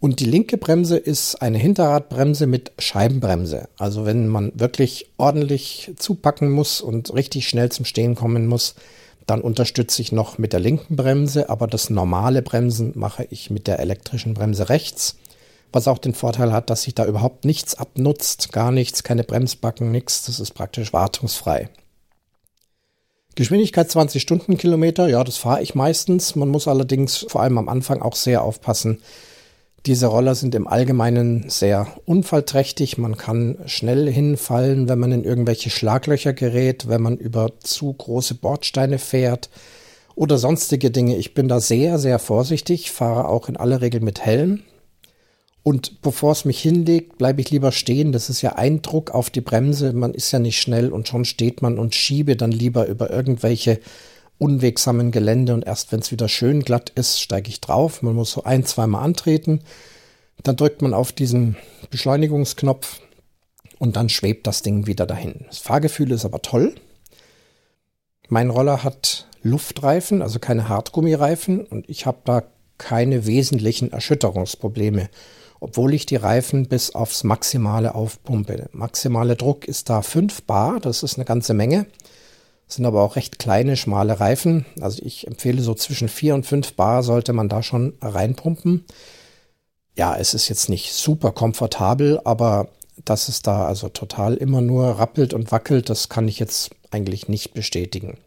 Und 0.00 0.20
die 0.20 0.26
linke 0.26 0.58
Bremse 0.58 0.98
ist 0.98 1.36
eine 1.36 1.56
Hinterradbremse 1.56 2.46
mit 2.46 2.72
Scheibenbremse. 2.78 3.68
Also 3.78 4.04
wenn 4.04 4.28
man 4.28 4.52
wirklich 4.54 5.06
ordentlich 5.16 5.92
zupacken 5.96 6.50
muss 6.50 6.82
und 6.82 7.14
richtig 7.14 7.48
schnell 7.48 7.72
zum 7.72 7.86
Stehen 7.86 8.14
kommen 8.14 8.46
muss, 8.46 8.74
dann 9.26 9.40
unterstütze 9.40 10.02
ich 10.02 10.12
noch 10.12 10.36
mit 10.36 10.52
der 10.52 10.60
linken 10.60 10.96
Bremse, 10.96 11.48
aber 11.48 11.66
das 11.66 11.88
normale 11.88 12.42
Bremsen 12.42 12.92
mache 12.94 13.26
ich 13.30 13.48
mit 13.48 13.66
der 13.66 13.78
elektrischen 13.78 14.34
Bremse 14.34 14.68
rechts. 14.68 15.16
Was 15.74 15.88
auch 15.88 15.98
den 15.98 16.14
Vorteil 16.14 16.52
hat, 16.52 16.70
dass 16.70 16.82
sich 16.82 16.94
da 16.94 17.04
überhaupt 17.04 17.44
nichts 17.44 17.74
abnutzt, 17.74 18.52
gar 18.52 18.70
nichts, 18.70 19.02
keine 19.02 19.24
Bremsbacken, 19.24 19.90
nichts. 19.90 20.24
Das 20.24 20.38
ist 20.38 20.52
praktisch 20.52 20.92
wartungsfrei. 20.92 21.68
Geschwindigkeit 23.34 23.90
20 23.90 24.22
Stundenkilometer, 24.22 25.08
ja, 25.08 25.24
das 25.24 25.36
fahre 25.36 25.62
ich 25.62 25.74
meistens. 25.74 26.36
Man 26.36 26.48
muss 26.48 26.68
allerdings 26.68 27.26
vor 27.28 27.42
allem 27.42 27.58
am 27.58 27.68
Anfang 27.68 28.02
auch 28.02 28.14
sehr 28.14 28.44
aufpassen, 28.44 29.00
diese 29.86 30.06
Roller 30.06 30.34
sind 30.34 30.54
im 30.54 30.66
Allgemeinen 30.66 31.50
sehr 31.50 31.86
unfallträchtig. 32.06 32.96
Man 32.96 33.18
kann 33.18 33.58
schnell 33.66 34.10
hinfallen, 34.10 34.88
wenn 34.88 34.98
man 34.98 35.12
in 35.12 35.24
irgendwelche 35.24 35.68
Schlaglöcher 35.68 36.32
gerät, 36.32 36.88
wenn 36.88 37.02
man 37.02 37.18
über 37.18 37.50
zu 37.60 37.92
große 37.92 38.36
Bordsteine 38.36 38.98
fährt 38.98 39.50
oder 40.14 40.38
sonstige 40.38 40.90
Dinge. 40.90 41.16
Ich 41.16 41.34
bin 41.34 41.48
da 41.48 41.60
sehr, 41.60 41.98
sehr 41.98 42.18
vorsichtig, 42.18 42.92
fahre 42.92 43.28
auch 43.28 43.50
in 43.50 43.58
aller 43.58 43.82
Regel 43.82 44.00
mit 44.00 44.24
Helm. 44.24 44.62
Und 45.64 46.02
bevor 46.02 46.32
es 46.32 46.44
mich 46.44 46.60
hinlegt, 46.60 47.16
bleibe 47.16 47.40
ich 47.40 47.50
lieber 47.50 47.72
stehen. 47.72 48.12
Das 48.12 48.28
ist 48.28 48.42
ja 48.42 48.52
Eindruck 48.52 49.12
auf 49.12 49.30
die 49.30 49.40
Bremse. 49.40 49.94
Man 49.94 50.12
ist 50.12 50.30
ja 50.30 50.38
nicht 50.38 50.60
schnell 50.60 50.92
und 50.92 51.08
schon 51.08 51.24
steht 51.24 51.62
man 51.62 51.78
und 51.78 51.94
schiebe 51.94 52.36
dann 52.36 52.52
lieber 52.52 52.86
über 52.86 53.10
irgendwelche 53.10 53.80
unwegsamen 54.36 55.10
Gelände 55.10 55.54
und 55.54 55.66
erst 55.66 55.90
wenn 55.90 56.00
es 56.00 56.12
wieder 56.12 56.28
schön 56.28 56.62
glatt 56.62 56.92
ist, 56.94 57.18
steige 57.18 57.48
ich 57.48 57.62
drauf. 57.62 58.02
Man 58.02 58.14
muss 58.14 58.32
so 58.32 58.44
ein, 58.44 58.66
zweimal 58.66 59.02
antreten. 59.02 59.60
Dann 60.42 60.56
drückt 60.56 60.82
man 60.82 60.92
auf 60.92 61.12
diesen 61.12 61.56
Beschleunigungsknopf 61.90 63.00
und 63.78 63.96
dann 63.96 64.10
schwebt 64.10 64.46
das 64.46 64.60
Ding 64.60 64.86
wieder 64.86 65.06
dahin. 65.06 65.46
Das 65.46 65.58
Fahrgefühl 65.58 66.10
ist 66.10 66.26
aber 66.26 66.42
toll. 66.42 66.74
Mein 68.28 68.50
Roller 68.50 68.84
hat 68.84 69.28
Luftreifen, 69.42 70.20
also 70.20 70.38
keine 70.40 70.68
Hartgummireifen 70.68 71.64
und 71.64 71.88
ich 71.88 72.04
habe 72.04 72.18
da 72.26 72.42
keine 72.76 73.24
wesentlichen 73.24 73.92
Erschütterungsprobleme, 73.92 75.08
obwohl 75.64 75.94
ich 75.94 76.06
die 76.06 76.16
Reifen 76.16 76.68
bis 76.68 76.94
aufs 76.94 77.24
Maximale 77.24 77.94
aufpumpe. 77.94 78.68
Maximale 78.72 79.34
Druck 79.34 79.66
ist 79.66 79.90
da 79.90 80.02
5 80.02 80.42
Bar, 80.44 80.78
das 80.80 81.02
ist 81.02 81.16
eine 81.16 81.24
ganze 81.24 81.54
Menge 81.54 81.86
sind 82.66 82.86
aber 82.86 83.02
auch 83.02 83.16
recht 83.16 83.38
kleine, 83.38 83.76
schmale 83.76 84.20
Reifen. 84.20 84.66
Also 84.80 85.02
ich 85.02 85.26
empfehle 85.26 85.62
so 85.62 85.74
zwischen 85.74 86.08
4 86.08 86.34
und 86.34 86.46
5 86.46 86.74
Bar 86.74 87.02
sollte 87.02 87.32
man 87.32 87.48
da 87.48 87.62
schon 87.62 87.94
reinpumpen. 88.00 88.84
Ja, 89.96 90.16
es 90.16 90.34
ist 90.34 90.48
jetzt 90.48 90.68
nicht 90.68 90.92
super 90.92 91.32
komfortabel, 91.32 92.20
aber 92.24 92.68
dass 93.04 93.28
es 93.28 93.42
da 93.42 93.66
also 93.66 93.88
total 93.88 94.34
immer 94.34 94.60
nur 94.60 94.98
rappelt 94.98 95.34
und 95.34 95.52
wackelt, 95.52 95.88
das 95.88 96.08
kann 96.08 96.28
ich 96.28 96.38
jetzt 96.38 96.70
eigentlich 96.90 97.28
nicht 97.28 97.54
bestätigen. 97.54 98.18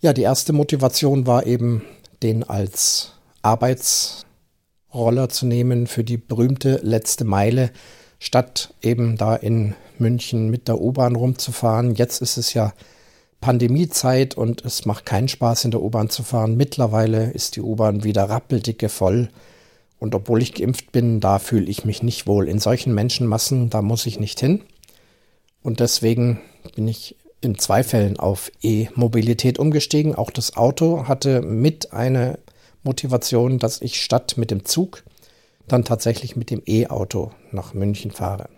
Ja, 0.00 0.12
die 0.12 0.22
erste 0.22 0.52
Motivation 0.52 1.26
war 1.26 1.46
eben, 1.46 1.82
den 2.22 2.44
als 2.44 3.12
Arbeitsroller 4.96 5.28
zu 5.28 5.46
nehmen 5.46 5.86
für 5.86 6.04
die 6.04 6.16
berühmte 6.16 6.80
letzte 6.82 7.24
Meile, 7.24 7.70
statt 8.18 8.74
eben 8.82 9.16
da 9.16 9.36
in 9.36 9.74
München 9.98 10.50
mit 10.50 10.68
der 10.68 10.80
U-Bahn 10.80 11.16
rumzufahren. 11.16 11.94
Jetzt 11.94 12.22
ist 12.22 12.38
es 12.38 12.54
ja 12.54 12.72
Pandemiezeit 13.40 14.36
und 14.36 14.64
es 14.64 14.86
macht 14.86 15.04
keinen 15.04 15.28
Spaß, 15.28 15.66
in 15.66 15.70
der 15.70 15.82
U-Bahn 15.82 16.08
zu 16.08 16.22
fahren. 16.22 16.56
Mittlerweile 16.56 17.30
ist 17.30 17.56
die 17.56 17.60
U-Bahn 17.60 18.04
wieder 18.04 18.24
rappeldicke 18.24 18.88
voll. 18.88 19.28
Und 19.98 20.14
obwohl 20.14 20.42
ich 20.42 20.54
geimpft 20.54 20.92
bin, 20.92 21.20
da 21.20 21.38
fühle 21.38 21.70
ich 21.70 21.84
mich 21.84 22.02
nicht 22.02 22.26
wohl. 22.26 22.48
In 22.48 22.58
solchen 22.58 22.94
Menschenmassen, 22.94 23.70
da 23.70 23.82
muss 23.82 24.06
ich 24.06 24.18
nicht 24.18 24.40
hin. 24.40 24.62
Und 25.62 25.80
deswegen 25.80 26.40
bin 26.74 26.88
ich 26.88 27.16
in 27.40 27.58
zwei 27.58 27.82
Fällen 27.82 28.18
auf 28.18 28.50
E-Mobilität 28.62 29.58
umgestiegen. 29.58 30.14
Auch 30.14 30.30
das 30.30 30.56
Auto 30.56 31.06
hatte 31.06 31.42
mit 31.42 31.92
eine 31.92 32.38
Motivation, 32.86 33.58
dass 33.58 33.82
ich 33.82 34.02
statt 34.02 34.34
mit 34.38 34.50
dem 34.50 34.64
Zug 34.64 35.04
dann 35.68 35.84
tatsächlich 35.84 36.36
mit 36.36 36.50
dem 36.50 36.62
E-Auto 36.64 37.32
nach 37.50 37.74
München 37.74 38.10
fahre. 38.10 38.48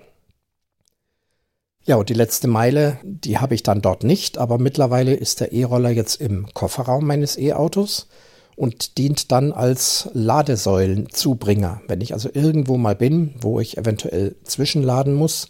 Ja, 1.84 1.96
und 1.96 2.10
die 2.10 2.14
letzte 2.14 2.48
Meile, 2.48 2.98
die 3.02 3.38
habe 3.38 3.54
ich 3.54 3.62
dann 3.62 3.80
dort 3.80 4.04
nicht, 4.04 4.36
aber 4.36 4.58
mittlerweile 4.58 5.14
ist 5.14 5.40
der 5.40 5.52
E-Roller 5.52 5.90
jetzt 5.90 6.20
im 6.20 6.46
Kofferraum 6.52 7.06
meines 7.06 7.38
E-Autos 7.38 8.08
und 8.56 8.98
dient 8.98 9.32
dann 9.32 9.52
als 9.52 10.10
Ladesäulenzubringer. 10.12 11.80
Wenn 11.88 12.02
ich 12.02 12.12
also 12.12 12.28
irgendwo 12.30 12.76
mal 12.76 12.94
bin, 12.94 13.34
wo 13.40 13.58
ich 13.58 13.78
eventuell 13.78 14.36
zwischenladen 14.44 15.14
muss 15.14 15.48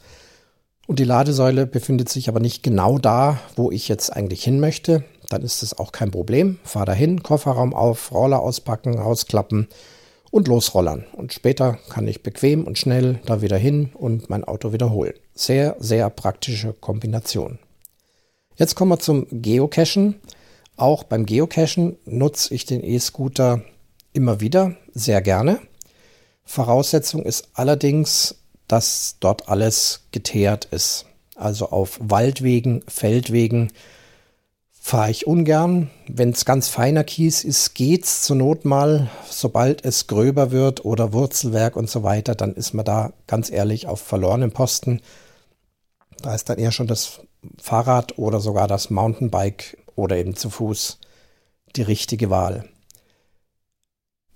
und 0.87 1.01
die 1.01 1.05
Ladesäule 1.05 1.67
befindet 1.67 2.09
sich 2.09 2.29
aber 2.29 2.39
nicht 2.39 2.63
genau 2.63 2.99
da, 2.99 3.41
wo 3.57 3.73
ich 3.73 3.89
jetzt 3.89 4.15
eigentlich 4.15 4.45
hin 4.45 4.61
möchte, 4.61 5.05
dann 5.29 5.43
ist 5.43 5.63
es 5.63 5.79
auch 5.79 5.93
kein 5.93 6.11
Problem. 6.11 6.59
Fahr 6.65 6.87
dahin, 6.87 7.23
Kofferraum 7.23 7.75
auf, 7.75 8.13
Roller 8.13 8.41
auspacken, 8.41 8.99
ausklappen 8.99 9.69
und 10.31 10.49
losrollern. 10.49 11.05
Und 11.13 11.33
später 11.33 11.79
kann 11.89 12.09
ich 12.09 12.23
bequem 12.23 12.65
und 12.65 12.79
schnell 12.79 13.21
da 13.27 13.43
wieder 13.43 13.57
hin 13.57 13.91
und 13.95 14.31
mein 14.31 14.45
Auto 14.45 14.73
wiederholen. 14.73 15.15
Sehr, 15.35 15.77
sehr 15.79 16.11
praktische 16.11 16.73
Kombination. 16.73 17.59
Jetzt 18.57 18.75
kommen 18.75 18.91
wir 18.91 18.99
zum 18.99 19.27
Geocachen. 19.31 20.17
Auch 20.77 21.05
beim 21.05 21.27
Geocachen 21.27 21.97
nutze 22.05 22.55
ich 22.55 22.65
den 22.67 22.83
E-Scooter 22.83 23.63
immer 24.13 24.41
wieder, 24.41 24.77
sehr 24.95 25.21
gerne. 25.21 25.61
Voraussetzung 26.45 27.25
ist 27.25 27.49
allerdings, 27.55 28.37
dass 28.69 29.17
dort 29.21 29.49
alles 29.49 30.09
geteert 30.13 30.67
ist. 30.67 31.07
Also 31.37 31.69
auf 31.71 31.99
Waldwegen, 32.03 32.83
Feldwegen, 32.89 33.71
fahre 34.89 35.11
ich 35.11 35.27
ungern. 35.27 35.91
Wenn 36.07 36.31
es 36.31 36.47
ganz 36.47 36.69
feiner 36.69 37.05
Kies 37.05 37.45
ist, 37.45 37.75
geht's 37.75 38.23
zur 38.23 38.37
Not 38.37 38.65
mal. 38.65 39.11
Sobald 39.29 39.85
es 39.85 40.07
gröber 40.07 40.51
wird 40.51 40.83
oder 40.83 41.13
Wurzelwerk 41.13 41.77
und 41.77 41.91
so 41.91 42.05
weiter, 42.05 42.35
dann 42.35 42.55
ist 42.55 42.73
man 42.73 42.87
da 42.87 43.13
ganz 43.27 43.51
ehrlich 43.51 43.87
auf 43.87 44.01
verlorenen 44.01 44.51
Posten. 44.51 45.03
Da 46.23 46.35
ist 46.35 46.49
dann 46.49 46.57
eher 46.57 46.73
schon 46.73 46.87
das 46.87 47.21
Fahrrad 47.61 48.17
oder 48.17 48.41
sogar 48.41 48.67
das 48.67 48.89
Mountainbike 48.89 49.77
oder 49.95 50.17
eben 50.17 50.37
zu 50.37 50.49
Fuß 50.49 51.01
die 51.77 51.83
richtige 51.83 52.31
Wahl. 52.31 52.65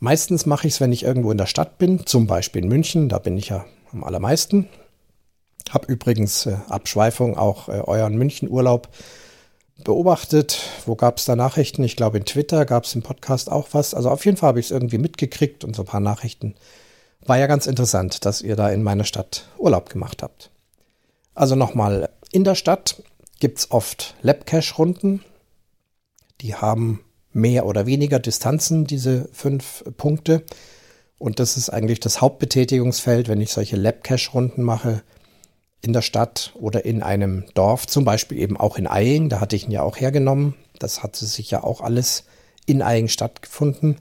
Meistens 0.00 0.44
mache 0.44 0.66
ich 0.66 0.74
es, 0.74 0.80
wenn 0.82 0.92
ich 0.92 1.04
irgendwo 1.04 1.30
in 1.30 1.38
der 1.38 1.46
Stadt 1.46 1.78
bin, 1.78 2.04
zum 2.04 2.26
Beispiel 2.26 2.62
in 2.62 2.68
München, 2.68 3.08
da 3.08 3.18
bin 3.18 3.38
ich 3.38 3.48
ja 3.48 3.64
am 3.90 4.04
allermeisten. 4.04 4.68
Hab 5.70 5.88
übrigens 5.88 6.44
äh, 6.44 6.58
Abschweifung 6.68 7.38
auch 7.38 7.70
äh, 7.70 7.80
euren 7.86 8.18
München-Urlaub 8.18 8.90
beobachtet. 9.84 10.60
Wo 10.86 10.94
gab 10.94 11.18
es 11.18 11.24
da 11.24 11.36
Nachrichten? 11.36 11.82
Ich 11.84 11.96
glaube, 11.96 12.18
in 12.18 12.24
Twitter 12.24 12.64
gab 12.64 12.84
es 12.84 12.94
im 12.94 13.02
Podcast 13.02 13.50
auch 13.50 13.68
was. 13.72 13.94
Also 13.94 14.10
auf 14.10 14.24
jeden 14.24 14.36
Fall 14.36 14.48
habe 14.48 14.60
ich 14.60 14.66
es 14.66 14.72
irgendwie 14.72 14.98
mitgekriegt 14.98 15.64
und 15.64 15.74
so 15.74 15.82
ein 15.82 15.86
paar 15.86 16.00
Nachrichten. 16.00 16.54
War 17.24 17.38
ja 17.38 17.46
ganz 17.46 17.66
interessant, 17.66 18.24
dass 18.24 18.42
ihr 18.42 18.56
da 18.56 18.70
in 18.70 18.82
meiner 18.82 19.04
Stadt 19.04 19.46
Urlaub 19.58 19.88
gemacht 19.90 20.22
habt. 20.22 20.50
Also 21.34 21.54
nochmal, 21.54 22.10
in 22.30 22.44
der 22.44 22.54
Stadt 22.54 23.02
gibt 23.40 23.58
es 23.58 23.70
oft 23.70 24.14
Labcache-Runden. 24.22 25.24
Die 26.40 26.54
haben 26.54 27.04
mehr 27.32 27.66
oder 27.66 27.86
weniger 27.86 28.18
Distanzen, 28.18 28.86
diese 28.86 29.28
fünf 29.32 29.84
Punkte. 29.96 30.42
Und 31.18 31.38
das 31.38 31.56
ist 31.56 31.70
eigentlich 31.70 32.00
das 32.00 32.20
Hauptbetätigungsfeld, 32.20 33.28
wenn 33.28 33.40
ich 33.40 33.52
solche 33.52 33.76
Labcache-Runden 33.76 34.62
mache 34.62 35.02
in 35.82 35.92
der 35.92 36.02
Stadt 36.02 36.52
oder 36.54 36.84
in 36.84 37.02
einem 37.02 37.44
Dorf, 37.54 37.86
zum 37.86 38.04
Beispiel 38.04 38.38
eben 38.38 38.56
auch 38.56 38.78
in 38.78 38.86
Eying, 38.86 39.28
da 39.28 39.40
hatte 39.40 39.56
ich 39.56 39.64
ihn 39.64 39.72
ja 39.72 39.82
auch 39.82 39.98
hergenommen. 39.98 40.54
Das 40.78 41.02
hatte 41.02 41.26
sich 41.26 41.50
ja 41.50 41.62
auch 41.62 41.80
alles 41.80 42.24
in 42.66 42.80
Eying 42.80 43.08
stattgefunden. 43.08 43.96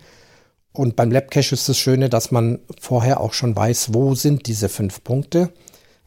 Und 0.74 0.96
beim 0.96 1.12
Labcache 1.12 1.54
ist 1.54 1.68
das 1.68 1.78
Schöne, 1.78 2.10
dass 2.10 2.32
man 2.32 2.60
vorher 2.80 3.20
auch 3.20 3.34
schon 3.34 3.56
weiß, 3.56 3.94
wo 3.94 4.16
sind 4.16 4.48
diese 4.48 4.70
fünf 4.70 5.04
Punkte. 5.04 5.52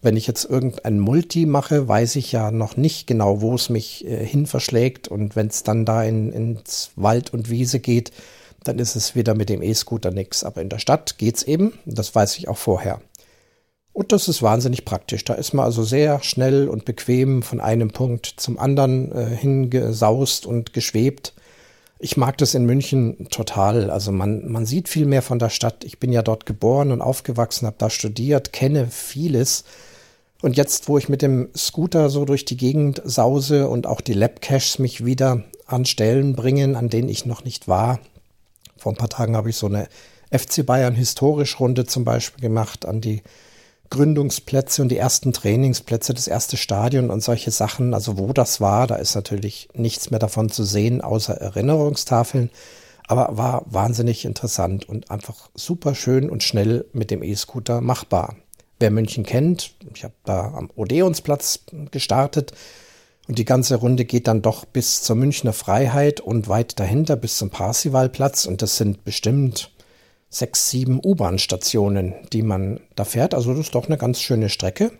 Wenn 0.00 0.16
ich 0.16 0.26
jetzt 0.26 0.44
irgendein 0.44 1.00
Multi 1.00 1.44
mache, 1.44 1.88
weiß 1.88 2.16
ich 2.16 2.30
ja 2.32 2.50
noch 2.50 2.76
nicht 2.76 3.06
genau, 3.06 3.40
wo 3.40 3.54
es 3.54 3.68
mich 3.68 4.06
äh, 4.06 4.24
hin 4.24 4.46
verschlägt. 4.46 5.08
Und 5.08 5.34
wenn 5.34 5.48
es 5.48 5.64
dann 5.64 5.84
da 5.84 6.02
in, 6.04 6.32
ins 6.32 6.92
Wald 6.94 7.32
und 7.32 7.50
Wiese 7.50 7.80
geht, 7.80 8.12
dann 8.62 8.78
ist 8.78 8.96
es 8.96 9.14
wieder 9.14 9.34
mit 9.34 9.48
dem 9.48 9.62
E-Scooter 9.62 10.10
nichts. 10.10 10.44
Aber 10.44 10.62
in 10.62 10.68
der 10.68 10.78
Stadt 10.78 11.18
geht's 11.18 11.42
eben. 11.42 11.74
Das 11.84 12.14
weiß 12.14 12.38
ich 12.38 12.48
auch 12.48 12.56
vorher. 12.56 13.00
Und 13.94 14.10
das 14.10 14.26
ist 14.26 14.42
wahnsinnig 14.42 14.84
praktisch. 14.84 15.24
Da 15.24 15.34
ist 15.34 15.54
man 15.54 15.64
also 15.64 15.84
sehr 15.84 16.20
schnell 16.20 16.68
und 16.68 16.84
bequem 16.84 17.44
von 17.44 17.60
einem 17.60 17.92
Punkt 17.92 18.26
zum 18.26 18.58
anderen 18.58 19.12
äh, 19.12 19.26
hingesaust 19.36 20.46
und 20.46 20.72
geschwebt. 20.72 21.32
Ich 22.00 22.16
mag 22.16 22.36
das 22.38 22.54
in 22.54 22.66
München 22.66 23.28
total. 23.30 23.90
Also 23.90 24.10
man, 24.10 24.50
man 24.50 24.66
sieht 24.66 24.88
viel 24.88 25.06
mehr 25.06 25.22
von 25.22 25.38
der 25.38 25.48
Stadt. 25.48 25.84
Ich 25.84 26.00
bin 26.00 26.12
ja 26.12 26.22
dort 26.22 26.44
geboren 26.44 26.90
und 26.90 27.02
aufgewachsen, 27.02 27.66
habe 27.66 27.76
da 27.78 27.88
studiert, 27.88 28.52
kenne 28.52 28.88
vieles. 28.88 29.62
Und 30.42 30.56
jetzt, 30.56 30.88
wo 30.88 30.98
ich 30.98 31.08
mit 31.08 31.22
dem 31.22 31.50
Scooter 31.56 32.10
so 32.10 32.24
durch 32.24 32.44
die 32.44 32.56
Gegend 32.56 33.00
sause 33.04 33.68
und 33.68 33.86
auch 33.86 34.00
die 34.00 34.12
Labcaches 34.12 34.80
mich 34.80 35.04
wieder 35.04 35.44
an 35.66 35.84
Stellen 35.84 36.34
bringen, 36.34 36.74
an 36.74 36.88
denen 36.88 37.08
ich 37.08 37.26
noch 37.26 37.44
nicht 37.44 37.68
war. 37.68 38.00
Vor 38.76 38.90
ein 38.92 38.98
paar 38.98 39.08
Tagen 39.08 39.36
habe 39.36 39.50
ich 39.50 39.56
so 39.56 39.66
eine 39.66 39.86
FC 40.32 40.66
Bayern 40.66 40.96
Historisch-Runde 40.96 41.86
zum 41.86 42.04
Beispiel 42.04 42.42
gemacht 42.42 42.86
an 42.86 43.00
die 43.00 43.22
Gründungsplätze 43.94 44.82
und 44.82 44.88
die 44.88 44.96
ersten 44.96 45.32
Trainingsplätze, 45.32 46.14
das 46.14 46.26
erste 46.26 46.56
Stadion 46.56 47.10
und 47.10 47.22
solche 47.22 47.52
Sachen. 47.52 47.94
Also 47.94 48.18
wo 48.18 48.32
das 48.32 48.60
war, 48.60 48.86
da 48.86 48.96
ist 48.96 49.14
natürlich 49.14 49.68
nichts 49.72 50.10
mehr 50.10 50.18
davon 50.18 50.50
zu 50.50 50.64
sehen, 50.64 51.00
außer 51.00 51.34
Erinnerungstafeln. 51.34 52.50
Aber 53.06 53.36
war 53.36 53.62
wahnsinnig 53.66 54.24
interessant 54.24 54.88
und 54.88 55.10
einfach 55.10 55.50
super 55.54 55.94
schön 55.94 56.28
und 56.28 56.42
schnell 56.42 56.86
mit 56.92 57.10
dem 57.10 57.22
E-Scooter 57.22 57.80
machbar. 57.80 58.36
Wer 58.80 58.90
München 58.90 59.24
kennt, 59.24 59.74
ich 59.94 60.02
habe 60.02 60.14
da 60.24 60.52
am 60.54 60.70
Odeonsplatz 60.74 61.60
gestartet 61.90 62.52
und 63.28 63.38
die 63.38 63.44
ganze 63.44 63.76
Runde 63.76 64.04
geht 64.04 64.26
dann 64.26 64.42
doch 64.42 64.64
bis 64.64 65.02
zur 65.02 65.16
Münchner 65.16 65.52
Freiheit 65.52 66.20
und 66.20 66.48
weit 66.48 66.80
dahinter 66.80 67.16
bis 67.16 67.36
zum 67.36 67.50
Parsivalplatz 67.50 68.46
und 68.46 68.60
das 68.62 68.76
sind 68.76 69.04
bestimmt 69.04 69.70
sechs, 70.34 70.70
sieben 70.70 71.00
U-Bahn-Stationen, 71.02 72.14
die 72.32 72.42
man 72.42 72.80
da 72.96 73.04
fährt. 73.04 73.34
Also 73.34 73.50
das 73.50 73.60
ist 73.60 73.74
doch 73.74 73.86
eine 73.86 73.98
ganz 73.98 74.20
schöne 74.20 74.48
Strecke. 74.48 74.92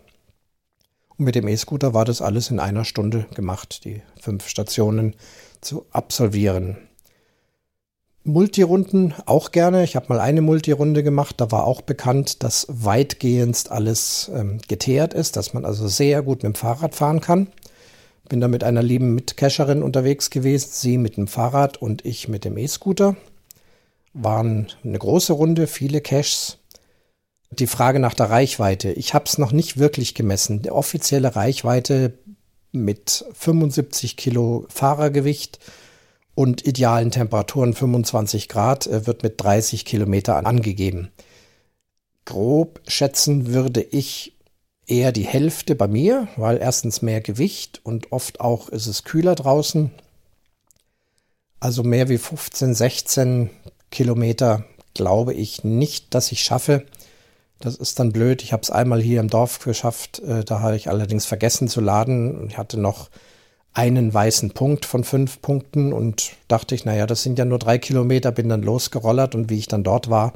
Und 1.17 1.27
mit 1.27 1.35
dem 1.35 1.49
E-Scooter 1.49 1.95
war 1.95 2.05
das 2.05 2.23
alles 2.23 2.51
in 2.51 2.61
einer 2.61 2.85
Stunde 2.85 3.27
gemacht, 3.35 3.85
die 3.85 4.03
fünf 4.21 4.49
Stationen 4.49 5.15
zu 5.61 5.87
absolvieren. 5.91 6.77
Multirunden 8.23 9.13
auch 9.27 9.51
gerne. 9.53 9.85
Ich 9.85 9.97
habe 9.97 10.07
mal 10.09 10.21
eine 10.21 10.41
Multirunde 10.41 11.03
gemacht. 11.03 11.35
Da 11.39 11.51
war 11.51 11.67
auch 11.67 11.83
bekannt, 11.83 12.43
dass 12.43 12.67
weitgehend 12.71 13.71
alles 13.71 14.31
ähm, 14.35 14.59
geteert 14.67 15.13
ist, 15.13 15.37
dass 15.37 15.53
man 15.53 15.65
also 15.65 15.89
sehr 15.89 16.23
gut 16.23 16.43
mit 16.43 16.55
dem 16.55 16.59
Fahrrad 16.59 16.95
fahren 16.95 17.21
kann. 17.21 17.49
Bin 18.29 18.41
da 18.41 18.49
mit 18.49 18.65
einer 18.65 18.83
lieben 18.83 19.15
Mitcacherin 19.15 19.83
unterwegs 19.83 20.31
gewesen, 20.31 20.69
sie 20.73 20.97
mit 20.97 21.19
dem 21.19 21.27
Fahrrad 21.27 21.83
und 21.83 22.07
ich 22.07 22.29
mit 22.29 22.47
dem 22.47 22.57
E-Scooter 22.57 23.17
waren 24.15 24.69
eine 24.83 24.99
große 24.99 25.33
Runde, 25.33 25.67
viele 25.67 26.01
Caches. 26.01 26.59
Die 27.51 27.67
Frage 27.67 27.99
nach 28.01 28.15
der 28.15 28.31
Reichweite. 28.31 28.93
Ich 28.93 29.15
habe 29.15 29.27
es 29.27 29.39
noch 29.39 29.53
nicht 29.53 29.79
wirklich 29.79 30.15
gemessen. 30.15 30.63
Die 30.63 30.71
offizielle 30.71 31.37
Reichweite 31.37 32.19
mit 32.73 33.25
75 33.35 34.17
Kilo 34.17 34.67
Fahrergewicht 34.69 35.59
und 36.35 36.67
idealen 36.67 37.11
Temperaturen 37.11 37.75
25 37.75 38.49
Grad 38.49 38.87
äh, 38.87 39.07
wird 39.07 39.23
mit 39.23 39.41
30 39.41 39.85
Kilometer 39.85 40.45
angegeben. 40.45 41.11
Grob 42.25 42.81
schätzen 42.89 43.53
würde 43.53 43.83
ich 43.83 44.35
eher 44.87 45.13
die 45.13 45.27
Hälfte 45.27 45.75
bei 45.75 45.87
mir, 45.87 46.29
weil 46.37 46.59
erstens 46.59 47.03
mehr 47.03 47.21
Gewicht 47.21 47.81
und 47.85 48.13
oft 48.13 48.41
auch 48.41 48.69
ist 48.69 48.87
es 48.87 49.05
kühler 49.05 49.35
draußen. 49.35 49.91
Also 51.61 51.83
mehr 51.83 52.09
wie 52.09 52.19
15, 52.19 52.75
16 52.75 53.51
Kilometer 53.95 54.65
glaube 54.93 55.33
ich 55.33 55.65
nicht, 55.65 56.15
dass 56.15 56.33
ich 56.33 56.43
schaffe. 56.43 56.85
Das 57.61 57.77
ist 57.77 57.99
dann 57.99 58.13
blöd. 58.13 58.43
Ich 58.43 58.53
habe 58.53 58.63
es 58.63 58.71
einmal 58.71 59.01
hier 59.01 59.21
im 59.21 59.31
Dorf 59.31 59.61
geschafft. 59.61 60.19
Äh, 60.19 60.45
da 60.45 60.61
habe 60.61 60.77
ich 60.77 60.89
allerdings 60.89 61.25
vergessen 61.25 61.69
zu 61.69 61.81
laden. 61.81 62.49
Ich 62.49 62.59
hatte 62.59 62.79
noch 62.79 63.09
einen 63.73 64.13
weißen 64.13 64.51
Punkt 64.51 64.85
von 64.85 65.03
fünf 65.03 65.41
Punkten 65.41 65.93
und 65.93 66.33
dachte 66.49 66.75
ich, 66.75 66.85
naja, 66.85 67.07
das 67.07 67.23
sind 67.23 67.39
ja 67.39 67.45
nur 67.45 67.59
drei 67.59 67.79
Kilometer, 67.79 68.31
bin 68.31 68.49
dann 68.49 68.63
losgerollert 68.63 69.35
und 69.35 69.51
wie 69.51 69.59
ich 69.59 69.67
dann 69.67 69.83
dort 69.83 70.11
war, 70.11 70.35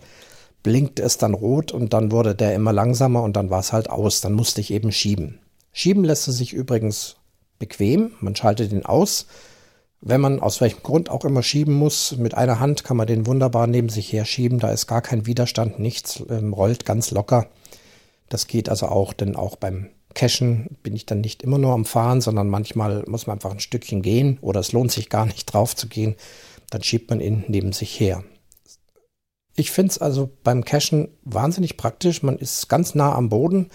blinkte 0.63 1.03
es 1.03 1.19
dann 1.19 1.35
rot 1.35 1.71
und 1.71 1.93
dann 1.93 2.11
wurde 2.11 2.35
der 2.35 2.55
immer 2.55 2.73
langsamer 2.73 3.23
und 3.23 3.37
dann 3.37 3.51
war 3.51 3.61
es 3.61 3.73
halt 3.73 3.91
aus. 3.91 4.21
Dann 4.21 4.33
musste 4.33 4.61
ich 4.61 4.73
eben 4.73 4.91
schieben. 4.91 5.39
Schieben 5.73 6.05
lässt 6.05 6.27
es 6.29 6.39
sich 6.39 6.53
übrigens 6.53 7.17
bequem. 7.59 8.13
Man 8.21 8.35
schaltet 8.35 8.73
ihn 8.73 8.87
aus 8.87 9.27
wenn 10.01 10.21
man 10.21 10.41
aus 10.41 10.61
welchem 10.61 10.83
Grund 10.83 11.11
auch 11.11 11.25
immer 11.25 11.43
schieben 11.43 11.75
muss, 11.75 12.17
mit 12.17 12.35
einer 12.35 12.61
Hand 12.61 12.85
kann 12.85 12.97
man 12.97 13.07
den 13.07 13.27
wunderbar 13.27 13.67
neben 13.67 13.89
sich 13.89 14.13
herschieben. 14.13 14.59
Da 14.59 14.71
ist 14.71 14.87
gar 14.87 15.03
kein 15.03 15.27
Widerstand, 15.27 15.79
nichts, 15.81 16.23
ähm, 16.31 16.53
rollt 16.53 16.85
ganz 16.85 17.11
locker. 17.11 17.49
Das 18.29 18.47
geht 18.47 18.69
also 18.69 18.87
auch, 18.87 19.13
denn 19.13 19.35
auch 19.35 19.57
beim 19.57 19.89
Cashen 20.15 20.79
bin 20.83 20.95
ich 20.95 21.07
dann 21.07 21.21
nicht 21.21 21.43
immer 21.43 21.59
nur 21.59 21.73
am 21.73 21.85
Fahren, 21.85 22.21
sondern 22.21 22.49
manchmal 22.49 23.05
muss 23.07 23.27
man 23.27 23.37
einfach 23.37 23.51
ein 23.51 23.61
Stückchen 23.61 24.03
gehen 24.03 24.39
oder 24.41 24.61
es 24.61 24.73
lohnt 24.73 24.93
sich 24.93 25.09
gar 25.09 25.27
nicht 25.27 25.47
drauf 25.53 25.75
zu 25.75 25.89
gehen. 25.89 26.17
Dann 26.71 26.83
schiebt 26.83 27.11
man 27.11 27.21
ihn 27.21 27.45
neben 27.49 27.73
sich 27.73 27.99
her. 27.99 28.23
Ich 29.57 29.73
finde 29.73 29.91
es 29.91 29.99
also 29.99 30.31
beim 30.45 30.65
Cashen 30.65 31.09
wahnsinnig 31.25 31.77
praktisch. 31.77 32.23
Man 32.23 32.39
ist 32.39 32.69
ganz 32.69 32.95
nah 32.95 33.15
am 33.15 33.29
Boden. 33.29 33.71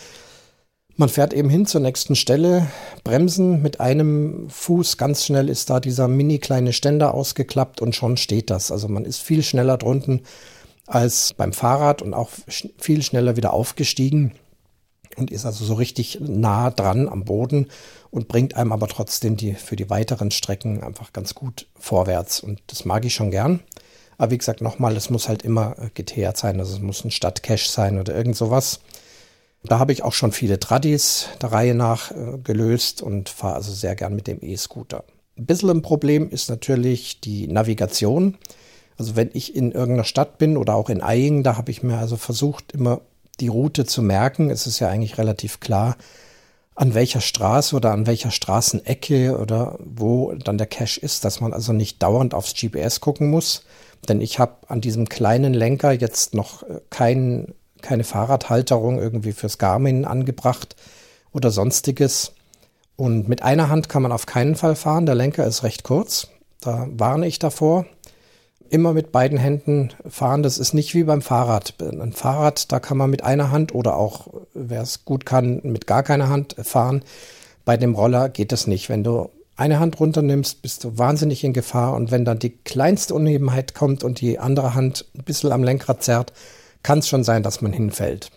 Man 0.95 1.09
fährt 1.09 1.33
eben 1.33 1.49
hin 1.49 1.65
zur 1.65 1.81
nächsten 1.81 2.15
Stelle, 2.15 2.67
bremsen 3.03 3.63
mit 3.63 3.79
einem 3.79 4.47
Fuß, 4.49 4.97
ganz 4.97 5.25
schnell 5.25 5.49
ist 5.49 5.71
da 5.71 5.79
dieser 5.79 6.07
mini 6.07 6.37
kleine 6.37 6.71
Ständer 6.71 7.15
ausgeklappt 7.15 7.81
und 7.81 7.95
schon 7.95 8.15
steht 8.15 8.51
das. 8.51 8.71
Also 8.71 8.87
man 8.87 9.03
ist 9.03 9.19
viel 9.19 9.41
schneller 9.41 9.77
drunten 9.77 10.21
als 10.85 11.33
beim 11.33 11.51
Fahrrad 11.51 12.03
und 12.03 12.13
auch 12.13 12.29
viel 12.77 13.01
schneller 13.01 13.35
wieder 13.35 13.53
aufgestiegen 13.53 14.33
und 15.17 15.31
ist 15.31 15.47
also 15.47 15.65
so 15.65 15.73
richtig 15.73 16.19
nah 16.21 16.69
dran 16.69 17.09
am 17.09 17.25
Boden 17.25 17.69
und 18.11 18.27
bringt 18.27 18.55
einem 18.55 18.71
aber 18.71 18.87
trotzdem 18.87 19.35
die 19.35 19.55
für 19.55 19.75
die 19.75 19.89
weiteren 19.89 20.29
Strecken 20.29 20.83
einfach 20.83 21.11
ganz 21.11 21.33
gut 21.33 21.67
vorwärts 21.75 22.39
und 22.39 22.61
das 22.67 22.85
mag 22.85 23.03
ich 23.03 23.15
schon 23.15 23.31
gern. 23.31 23.61
Aber 24.19 24.29
wie 24.29 24.37
gesagt, 24.37 24.61
nochmal, 24.61 24.95
es 24.95 25.09
muss 25.09 25.27
halt 25.27 25.41
immer 25.41 25.75
geteert 25.95 26.37
sein, 26.37 26.59
also 26.59 26.75
es 26.75 26.81
muss 26.81 27.03
ein 27.03 27.09
Stadtcache 27.09 27.67
sein 27.67 27.99
oder 27.99 28.13
irgend 28.13 28.35
sowas. 28.35 28.79
Da 29.63 29.79
habe 29.79 29.93
ich 29.93 30.03
auch 30.03 30.13
schon 30.13 30.31
viele 30.31 30.59
Tradis 30.59 31.29
der 31.41 31.51
Reihe 31.51 31.75
nach 31.75 32.11
äh, 32.11 32.37
gelöst 32.43 33.01
und 33.01 33.29
fahre 33.29 33.55
also 33.55 33.71
sehr 33.71 33.95
gern 33.95 34.15
mit 34.15 34.27
dem 34.27 34.39
E-Scooter. 34.41 35.05
Ein 35.37 35.45
bisschen 35.45 35.69
ein 35.69 35.81
Problem 35.81 36.29
ist 36.29 36.49
natürlich 36.49 37.21
die 37.21 37.47
Navigation. 37.47 38.37
Also 38.97 39.15
wenn 39.15 39.31
ich 39.33 39.55
in 39.55 39.71
irgendeiner 39.71 40.03
Stadt 40.03 40.37
bin 40.37 40.57
oder 40.57 40.75
auch 40.75 40.89
in 40.89 41.01
Eying, 41.01 41.43
da 41.43 41.57
habe 41.57 41.71
ich 41.71 41.81
mir 41.81 41.97
also 41.97 42.17
versucht, 42.17 42.73
immer 42.73 43.01
die 43.39 43.47
Route 43.47 43.85
zu 43.85 44.01
merken. 44.01 44.49
Es 44.49 44.67
ist 44.67 44.79
ja 44.79 44.89
eigentlich 44.89 45.17
relativ 45.17 45.59
klar, 45.59 45.97
an 46.75 46.93
welcher 46.93 47.21
Straße 47.21 47.75
oder 47.75 47.91
an 47.91 48.05
welcher 48.05 48.31
Straßenecke 48.31 49.37
oder 49.37 49.77
wo 49.79 50.33
dann 50.33 50.57
der 50.57 50.67
Cache 50.67 50.99
ist, 50.99 51.23
dass 51.23 51.39
man 51.39 51.53
also 51.53 51.73
nicht 51.73 52.01
dauernd 52.01 52.33
aufs 52.33 52.53
GPS 52.53 52.99
gucken 52.99 53.29
muss. 53.29 53.63
Denn 54.07 54.21
ich 54.21 54.39
habe 54.39 54.57
an 54.67 54.81
diesem 54.81 55.07
kleinen 55.07 55.53
Lenker 55.53 55.91
jetzt 55.91 56.33
noch 56.33 56.63
äh, 56.63 56.81
keinen 56.89 57.53
keine 57.83 58.03
Fahrradhalterung 58.03 58.97
irgendwie 58.97 59.33
fürs 59.33 59.59
Garmin 59.59 60.05
angebracht 60.05 60.75
oder 61.31 61.51
sonstiges. 61.51 62.33
Und 62.95 63.27
mit 63.27 63.43
einer 63.43 63.69
Hand 63.69 63.89
kann 63.89 64.01
man 64.01 64.11
auf 64.11 64.25
keinen 64.25 64.55
Fall 64.55 64.75
fahren. 64.75 65.05
Der 65.05 65.15
Lenker 65.15 65.45
ist 65.45 65.63
recht 65.63 65.83
kurz. 65.83 66.29
Da 66.61 66.87
warne 66.89 67.27
ich 67.27 67.37
davor. 67.37 67.85
Immer 68.69 68.93
mit 68.93 69.11
beiden 69.11 69.37
Händen 69.37 69.91
fahren. 70.07 70.41
Das 70.41 70.57
ist 70.57 70.73
nicht 70.73 70.95
wie 70.95 71.03
beim 71.03 71.21
Fahrrad. 71.21 71.75
Ein 71.81 72.13
Fahrrad, 72.13 72.71
da 72.71 72.79
kann 72.79 72.97
man 72.97 73.09
mit 73.09 73.23
einer 73.23 73.51
Hand 73.51 73.75
oder 73.75 73.97
auch, 73.97 74.27
wer 74.53 74.81
es 74.81 75.05
gut 75.05 75.25
kann, 75.25 75.59
mit 75.63 75.85
gar 75.85 76.01
keiner 76.01 76.29
Hand 76.29 76.55
fahren. 76.63 77.03
Bei 77.65 77.77
dem 77.77 77.93
Roller 77.93 78.29
geht 78.29 78.51
das 78.51 78.65
nicht. 78.67 78.89
Wenn 78.89 79.03
du 79.03 79.29
eine 79.55 79.79
Hand 79.79 79.99
runternimmst, 79.99 80.61
bist 80.61 80.83
du 80.83 80.97
wahnsinnig 80.97 81.43
in 81.43 81.53
Gefahr. 81.53 81.93
Und 81.93 82.11
wenn 82.11 82.25
dann 82.25 82.39
die 82.39 82.57
kleinste 82.57 83.13
Unebenheit 83.13 83.75
kommt 83.75 84.03
und 84.03 84.21
die 84.21 84.39
andere 84.39 84.73
Hand 84.73 85.05
ein 85.15 85.23
bisschen 85.23 85.51
am 85.51 85.63
Lenkrad 85.63 86.03
zerrt, 86.03 86.33
kann 86.83 86.99
es 86.99 87.07
schon 87.07 87.23
sein, 87.23 87.43
dass 87.43 87.61
man 87.61 87.73
hinfällt. 87.73 88.29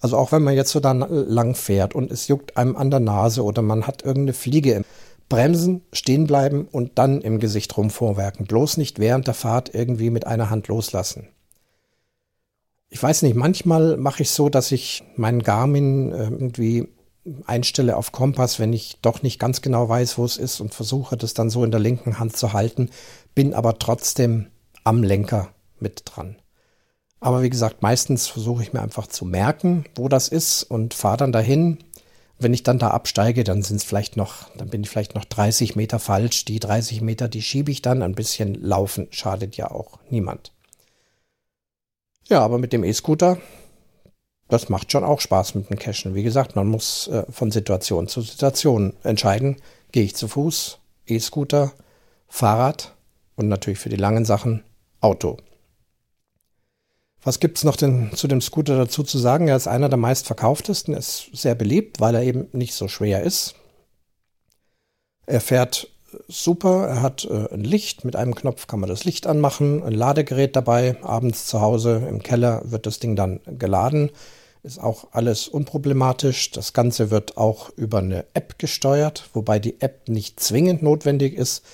Also 0.00 0.16
auch 0.16 0.32
wenn 0.32 0.42
man 0.42 0.54
jetzt 0.54 0.70
so 0.72 0.80
da 0.80 0.92
lang 0.92 1.54
fährt 1.54 1.94
und 1.94 2.10
es 2.10 2.26
juckt 2.26 2.56
einem 2.56 2.76
an 2.76 2.90
der 2.90 3.00
Nase 3.00 3.44
oder 3.44 3.62
man 3.62 3.86
hat 3.86 4.02
irgendeine 4.02 4.32
Fliege 4.32 4.72
im 4.72 4.84
Bremsen, 5.28 5.82
stehen 5.92 6.26
bleiben 6.26 6.66
und 6.70 6.98
dann 6.98 7.20
im 7.20 7.38
Gesicht 7.38 7.76
rumvorwerken. 7.76 8.46
Bloß 8.46 8.78
nicht 8.78 8.98
während 8.98 9.28
der 9.28 9.34
Fahrt 9.34 9.74
irgendwie 9.74 10.10
mit 10.10 10.26
einer 10.26 10.50
Hand 10.50 10.68
loslassen. 10.68 11.28
Ich 12.90 13.02
weiß 13.02 13.22
nicht, 13.22 13.36
manchmal 13.36 13.96
mache 13.96 14.22
ich 14.22 14.30
so, 14.30 14.48
dass 14.48 14.72
ich 14.72 15.04
meinen 15.16 15.42
Garmin 15.42 16.12
äh, 16.12 16.24
irgendwie 16.24 16.88
einstelle 17.46 17.96
auf 17.96 18.12
Kompass, 18.12 18.58
wenn 18.58 18.72
ich 18.72 18.98
doch 19.00 19.22
nicht 19.22 19.38
ganz 19.38 19.62
genau 19.62 19.88
weiß, 19.88 20.18
wo 20.18 20.24
es 20.24 20.36
ist 20.36 20.60
und 20.60 20.74
versuche 20.74 21.16
das 21.16 21.32
dann 21.32 21.48
so 21.48 21.64
in 21.64 21.70
der 21.70 21.80
linken 21.80 22.18
Hand 22.18 22.36
zu 22.36 22.52
halten, 22.52 22.90
bin 23.34 23.54
aber 23.54 23.78
trotzdem 23.78 24.48
am 24.84 25.02
Lenker 25.02 25.48
mit 25.78 26.02
dran. 26.04 26.41
Aber 27.22 27.40
wie 27.42 27.50
gesagt, 27.50 27.82
meistens 27.82 28.26
versuche 28.26 28.64
ich 28.64 28.72
mir 28.72 28.82
einfach 28.82 29.06
zu 29.06 29.24
merken, 29.24 29.84
wo 29.94 30.08
das 30.08 30.26
ist 30.26 30.64
und 30.64 30.92
fahre 30.92 31.18
dann 31.18 31.30
dahin. 31.30 31.78
Wenn 32.40 32.52
ich 32.52 32.64
dann 32.64 32.80
da 32.80 32.88
absteige, 32.88 33.44
dann 33.44 33.62
sind 33.62 33.76
es 33.76 33.84
vielleicht 33.84 34.16
noch, 34.16 34.50
dann 34.56 34.68
bin 34.70 34.82
ich 34.82 34.90
vielleicht 34.90 35.14
noch 35.14 35.24
30 35.24 35.76
Meter 35.76 36.00
falsch. 36.00 36.44
Die 36.46 36.58
30 36.58 37.00
Meter, 37.00 37.28
die 37.28 37.40
schiebe 37.40 37.70
ich 37.70 37.80
dann. 37.80 38.02
Ein 38.02 38.16
bisschen 38.16 38.54
laufen 38.54 39.06
schadet 39.12 39.56
ja 39.56 39.70
auch 39.70 40.00
niemand. 40.10 40.52
Ja, 42.26 42.40
aber 42.40 42.58
mit 42.58 42.72
dem 42.72 42.82
E-Scooter, 42.82 43.38
das 44.48 44.68
macht 44.68 44.90
schon 44.90 45.04
auch 45.04 45.20
Spaß 45.20 45.54
mit 45.54 45.70
dem 45.70 45.78
Cashen. 45.78 46.16
Wie 46.16 46.24
gesagt, 46.24 46.56
man 46.56 46.66
muss 46.66 47.06
äh, 47.06 47.22
von 47.30 47.52
Situation 47.52 48.08
zu 48.08 48.22
Situation 48.22 48.94
entscheiden. 49.04 49.58
Gehe 49.92 50.02
ich 50.02 50.16
zu 50.16 50.26
Fuß, 50.26 50.80
E-Scooter, 51.06 51.72
Fahrrad 52.26 52.96
und 53.36 53.46
natürlich 53.46 53.78
für 53.78 53.90
die 53.90 53.96
langen 53.96 54.24
Sachen 54.24 54.64
Auto. 55.00 55.36
Was 57.24 57.38
gibt's 57.38 57.62
noch 57.62 57.76
denn 57.76 58.10
zu 58.14 58.26
dem 58.26 58.40
Scooter 58.40 58.76
dazu 58.76 59.04
zu 59.04 59.18
sagen? 59.18 59.48
Er 59.48 59.56
ist 59.56 59.68
einer 59.68 59.88
der 59.88 59.98
meistverkauftesten, 59.98 60.94
ist 60.94 61.30
sehr 61.32 61.54
beliebt, 61.54 62.00
weil 62.00 62.14
er 62.16 62.22
eben 62.22 62.48
nicht 62.52 62.74
so 62.74 62.88
schwer 62.88 63.22
ist. 63.22 63.54
Er 65.26 65.40
fährt 65.40 65.88
super, 66.28 66.88
er 66.88 67.02
hat 67.02 67.24
äh, 67.24 67.52
ein 67.52 67.64
Licht, 67.64 68.04
mit 68.04 68.16
einem 68.16 68.34
Knopf 68.34 68.66
kann 68.66 68.80
man 68.80 68.88
das 68.88 69.04
Licht 69.04 69.26
anmachen, 69.26 69.82
ein 69.82 69.92
Ladegerät 69.92 70.56
dabei, 70.56 70.96
abends 71.02 71.46
zu 71.46 71.60
Hause 71.60 72.02
im 72.08 72.22
Keller 72.22 72.62
wird 72.64 72.86
das 72.86 72.98
Ding 72.98 73.16
dann 73.16 73.40
geladen, 73.46 74.10
ist 74.64 74.80
auch 74.80 75.08
alles 75.12 75.48
unproblematisch. 75.48 76.50
Das 76.50 76.72
Ganze 76.72 77.10
wird 77.10 77.36
auch 77.36 77.70
über 77.70 77.98
eine 77.98 78.24
App 78.34 78.58
gesteuert, 78.58 79.28
wobei 79.32 79.58
die 79.58 79.80
App 79.80 80.08
nicht 80.08 80.40
zwingend 80.40 80.82
notwendig 80.82 81.34
ist, 81.34 81.64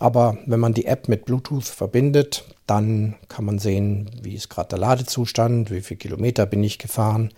aber 0.00 0.38
wenn 0.46 0.60
man 0.60 0.74
die 0.74 0.86
App 0.86 1.08
mit 1.08 1.26
Bluetooth 1.26 1.66
verbindet, 1.66 2.44
dann 2.66 3.16
kann 3.28 3.44
man 3.44 3.58
sehen, 3.58 4.10
wie 4.22 4.34
ist 4.34 4.48
gerade 4.48 4.70
der 4.70 4.78
Ladezustand, 4.78 5.70
wie 5.70 5.82
viele 5.82 5.98
Kilometer 5.98 6.46
bin 6.46 6.64
ich 6.64 6.78
gefahren. 6.78 7.30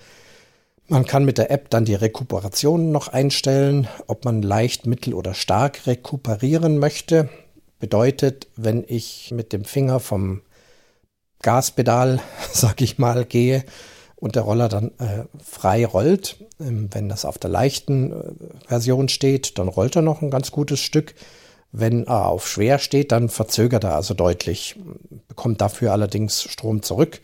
Man 0.86 1.04
kann 1.04 1.24
mit 1.24 1.38
der 1.38 1.50
App 1.50 1.70
dann 1.70 1.84
die 1.84 1.94
Rekuperation 1.94 2.92
noch 2.92 3.08
einstellen, 3.08 3.88
ob 4.06 4.24
man 4.24 4.42
leicht, 4.42 4.86
mittel 4.86 5.12
oder 5.14 5.34
stark 5.34 5.86
rekuperieren 5.88 6.78
möchte. 6.78 7.28
Bedeutet, 7.80 8.46
wenn 8.54 8.84
ich 8.86 9.32
mit 9.32 9.52
dem 9.52 9.64
Finger 9.64 9.98
vom 9.98 10.42
Gaspedal, 11.40 12.20
sag 12.52 12.80
ich 12.80 12.98
mal, 12.98 13.24
gehe 13.24 13.64
und 14.14 14.36
der 14.36 14.42
Roller 14.42 14.68
dann 14.68 14.92
äh, 14.98 15.24
frei 15.42 15.84
rollt, 15.84 16.36
ähm, 16.60 16.90
wenn 16.92 17.08
das 17.08 17.24
auf 17.24 17.38
der 17.38 17.50
leichten 17.50 18.12
äh, 18.12 18.68
Version 18.68 19.08
steht, 19.08 19.58
dann 19.58 19.66
rollt 19.66 19.96
er 19.96 20.02
noch 20.02 20.22
ein 20.22 20.30
ganz 20.30 20.52
gutes 20.52 20.78
Stück. 20.78 21.16
Wenn 21.72 22.06
er 22.06 22.26
auf 22.26 22.46
schwer 22.46 22.78
steht, 22.78 23.12
dann 23.12 23.30
verzögert 23.30 23.84
er 23.84 23.94
also 23.94 24.12
deutlich, 24.12 24.76
bekommt 25.26 25.62
dafür 25.62 25.92
allerdings 25.92 26.42
Strom 26.42 26.82
zurück. 26.82 27.20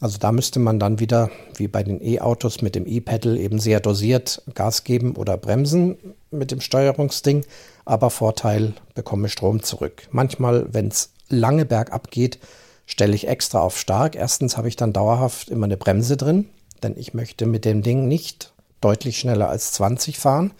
Also 0.00 0.18
da 0.18 0.32
müsste 0.32 0.58
man 0.58 0.80
dann 0.80 0.98
wieder, 0.98 1.30
wie 1.56 1.68
bei 1.68 1.84
den 1.84 2.04
E-Autos 2.04 2.60
mit 2.60 2.74
dem 2.74 2.86
E-Pedal, 2.86 3.38
eben 3.38 3.60
sehr 3.60 3.78
dosiert 3.78 4.42
Gas 4.54 4.82
geben 4.82 5.14
oder 5.14 5.38
bremsen 5.38 5.96
mit 6.32 6.50
dem 6.50 6.60
Steuerungsding. 6.60 7.46
Aber 7.84 8.10
Vorteil, 8.10 8.74
bekomme 8.94 9.28
Strom 9.28 9.62
zurück. 9.62 10.08
Manchmal, 10.10 10.66
wenn 10.74 10.88
es 10.88 11.12
lange 11.28 11.64
bergab 11.64 12.10
geht, 12.10 12.40
stelle 12.86 13.14
ich 13.14 13.28
extra 13.28 13.60
auf 13.60 13.78
stark. 13.78 14.16
Erstens 14.16 14.56
habe 14.56 14.68
ich 14.68 14.74
dann 14.74 14.92
dauerhaft 14.92 15.50
immer 15.50 15.66
eine 15.66 15.76
Bremse 15.76 16.16
drin, 16.16 16.48
denn 16.82 16.96
ich 16.98 17.14
möchte 17.14 17.46
mit 17.46 17.64
dem 17.64 17.82
Ding 17.82 18.08
nicht 18.08 18.52
deutlich 18.80 19.18
schneller 19.18 19.48
als 19.48 19.72
20 19.72 20.18
fahren 20.18 20.52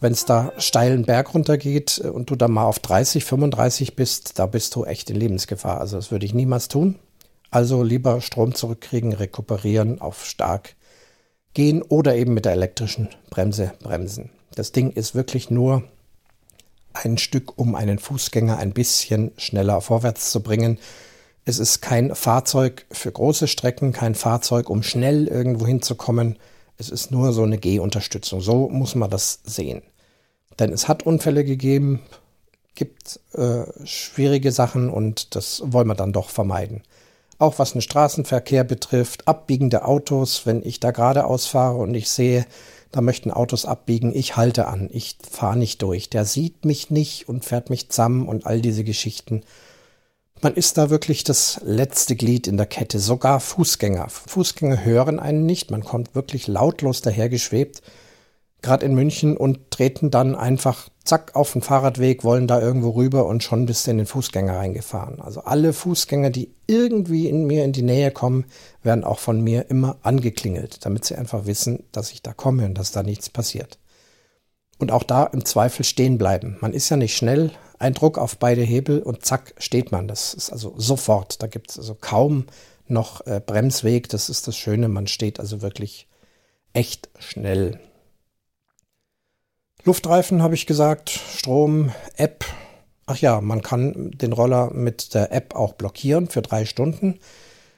wenn 0.00 0.12
es 0.12 0.24
da 0.24 0.52
steilen 0.58 1.04
Berg 1.04 1.34
runtergeht 1.34 2.00
äh, 2.04 2.08
und 2.08 2.30
du 2.30 2.36
dann 2.36 2.52
mal 2.52 2.64
auf 2.64 2.78
30, 2.78 3.24
35 3.24 3.96
bist, 3.96 4.38
da 4.38 4.46
bist 4.46 4.74
du 4.74 4.84
echt 4.84 5.10
in 5.10 5.16
Lebensgefahr. 5.16 5.80
Also 5.80 5.96
das 5.96 6.10
würde 6.10 6.26
ich 6.26 6.34
niemals 6.34 6.68
tun. 6.68 6.96
Also 7.50 7.82
lieber 7.82 8.20
Strom 8.20 8.54
zurückkriegen, 8.54 9.12
rekuperieren, 9.12 10.00
auf 10.00 10.24
stark 10.24 10.74
gehen 11.54 11.82
oder 11.82 12.16
eben 12.16 12.34
mit 12.34 12.44
der 12.44 12.52
elektrischen 12.52 13.08
Bremse 13.30 13.72
bremsen. 13.80 14.30
Das 14.54 14.72
Ding 14.72 14.90
ist 14.90 15.14
wirklich 15.14 15.48
nur 15.48 15.84
ein 16.92 17.18
Stück, 17.18 17.58
um 17.58 17.74
einen 17.74 17.98
Fußgänger 17.98 18.58
ein 18.58 18.72
bisschen 18.72 19.32
schneller 19.36 19.80
vorwärts 19.80 20.30
zu 20.32 20.42
bringen. 20.42 20.78
Es 21.44 21.58
ist 21.58 21.80
kein 21.80 22.14
Fahrzeug 22.14 22.86
für 22.90 23.12
große 23.12 23.48
Strecken, 23.48 23.92
kein 23.92 24.14
Fahrzeug, 24.14 24.68
um 24.68 24.82
schnell 24.82 25.28
irgendwo 25.28 25.66
hinzukommen. 25.66 26.36
Es 26.78 26.90
ist 26.90 27.10
nur 27.10 27.32
so 27.32 27.42
eine 27.42 27.58
Gehunterstützung. 27.58 28.40
So 28.40 28.68
muss 28.68 28.94
man 28.94 29.10
das 29.10 29.40
sehen. 29.44 29.82
Denn 30.58 30.72
es 30.72 30.88
hat 30.88 31.04
Unfälle 31.04 31.44
gegeben, 31.44 32.02
gibt 32.74 33.20
äh, 33.32 33.64
schwierige 33.84 34.52
Sachen 34.52 34.90
und 34.90 35.34
das 35.34 35.62
wollen 35.64 35.88
wir 35.88 35.94
dann 35.94 36.12
doch 36.12 36.28
vermeiden. 36.28 36.82
Auch 37.38 37.58
was 37.58 37.72
den 37.72 37.82
Straßenverkehr 37.82 38.64
betrifft, 38.64 39.28
abbiegende 39.28 39.84
Autos, 39.84 40.46
wenn 40.46 40.62
ich 40.64 40.80
da 40.80 40.90
geradeaus 40.90 41.46
fahre 41.46 41.76
und 41.78 41.94
ich 41.94 42.08
sehe, 42.08 42.46
da 42.92 43.02
möchten 43.02 43.30
Autos 43.30 43.66
abbiegen, 43.66 44.14
ich 44.14 44.36
halte 44.36 44.68
an, 44.68 44.88
ich 44.90 45.16
fahre 45.30 45.58
nicht 45.58 45.82
durch. 45.82 46.08
Der 46.08 46.24
sieht 46.24 46.64
mich 46.64 46.90
nicht 46.90 47.28
und 47.28 47.44
fährt 47.44 47.68
mich 47.68 47.90
zusammen 47.90 48.26
und 48.26 48.46
all 48.46 48.62
diese 48.62 48.84
Geschichten. 48.84 49.42
Man 50.42 50.54
ist 50.54 50.76
da 50.76 50.90
wirklich 50.90 51.24
das 51.24 51.60
letzte 51.64 52.14
Glied 52.14 52.46
in 52.46 52.58
der 52.58 52.66
Kette, 52.66 52.98
sogar 52.98 53.40
Fußgänger. 53.40 54.08
Fußgänger 54.08 54.84
hören 54.84 55.18
einen 55.18 55.46
nicht, 55.46 55.70
man 55.70 55.82
kommt 55.82 56.14
wirklich 56.14 56.46
lautlos 56.46 57.00
dahergeschwebt, 57.00 57.80
gerade 58.60 58.84
in 58.84 58.94
München, 58.94 59.36
und 59.38 59.70
treten 59.70 60.10
dann 60.10 60.34
einfach 60.34 60.90
zack 61.04 61.34
auf 61.34 61.52
den 61.52 61.62
Fahrradweg, 61.62 62.22
wollen 62.22 62.46
da 62.46 62.60
irgendwo 62.60 62.90
rüber 62.90 63.26
und 63.26 63.42
schon 63.42 63.64
bist 63.64 63.86
du 63.86 63.92
in 63.92 63.96
den 63.96 64.06
Fußgänger 64.06 64.56
reingefahren. 64.56 65.22
Also 65.22 65.40
alle 65.40 65.72
Fußgänger, 65.72 66.28
die 66.28 66.54
irgendwie 66.66 67.28
in 67.28 67.46
mir 67.46 67.64
in 67.64 67.72
die 67.72 67.82
Nähe 67.82 68.10
kommen, 68.10 68.44
werden 68.82 69.04
auch 69.04 69.20
von 69.20 69.40
mir 69.40 69.70
immer 69.70 69.96
angeklingelt, 70.02 70.84
damit 70.84 71.06
sie 71.06 71.14
einfach 71.14 71.46
wissen, 71.46 71.84
dass 71.92 72.12
ich 72.12 72.22
da 72.22 72.34
komme 72.34 72.66
und 72.66 72.74
dass 72.74 72.92
da 72.92 73.02
nichts 73.02 73.30
passiert. 73.30 73.78
Und 74.78 74.92
auch 74.92 75.02
da 75.02 75.24
im 75.24 75.44
Zweifel 75.44 75.84
stehen 75.84 76.18
bleiben. 76.18 76.58
Man 76.60 76.72
ist 76.72 76.88
ja 76.90 76.96
nicht 76.96 77.16
schnell, 77.16 77.50
ein 77.78 77.94
Druck 77.94 78.18
auf 78.18 78.38
beide 78.38 78.62
Hebel 78.62 79.02
und 79.02 79.24
zack 79.24 79.54
steht 79.58 79.92
man. 79.92 80.08
Das 80.08 80.34
ist 80.34 80.50
also 80.50 80.74
sofort. 80.76 81.42
Da 81.42 81.46
gibt 81.46 81.70
es 81.70 81.78
also 81.78 81.94
kaum 81.94 82.46
noch 82.86 83.26
äh, 83.26 83.40
Bremsweg. 83.44 84.08
Das 84.08 84.28
ist 84.28 84.48
das 84.48 84.56
Schöne. 84.56 84.88
Man 84.88 85.06
steht 85.06 85.40
also 85.40 85.62
wirklich 85.62 86.08
echt 86.72 87.08
schnell. 87.18 87.80
Luftreifen 89.84 90.42
habe 90.42 90.54
ich 90.54 90.66
gesagt, 90.66 91.10
Strom, 91.10 91.92
App. 92.16 92.44
Ach 93.06 93.18
ja, 93.18 93.40
man 93.40 93.62
kann 93.62 94.10
den 94.12 94.32
Roller 94.32 94.72
mit 94.72 95.14
der 95.14 95.32
App 95.32 95.54
auch 95.54 95.74
blockieren 95.74 96.28
für 96.28 96.42
drei 96.42 96.64
Stunden. 96.64 97.20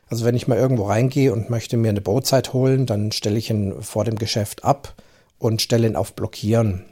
Also 0.09 0.25
wenn 0.25 0.35
ich 0.35 0.49
mal 0.49 0.57
irgendwo 0.57 0.85
reingehe 0.85 1.33
und 1.33 1.51
möchte 1.51 1.77
mir 1.77 1.91
eine 1.91 2.01
Brotzeit 2.01 2.55
holen, 2.55 2.87
dann 2.87 3.13
stelle 3.13 3.39
ich 3.39 3.51
ihn 3.51 3.83
vor 3.83 4.05
dem 4.05 4.17
Geschäft 4.17 4.65
ab 4.65 4.95
und 5.39 5.63
stelle 5.63 5.87
ihn 5.87 5.97
auf 5.97 6.15
Blockieren. 6.15 6.85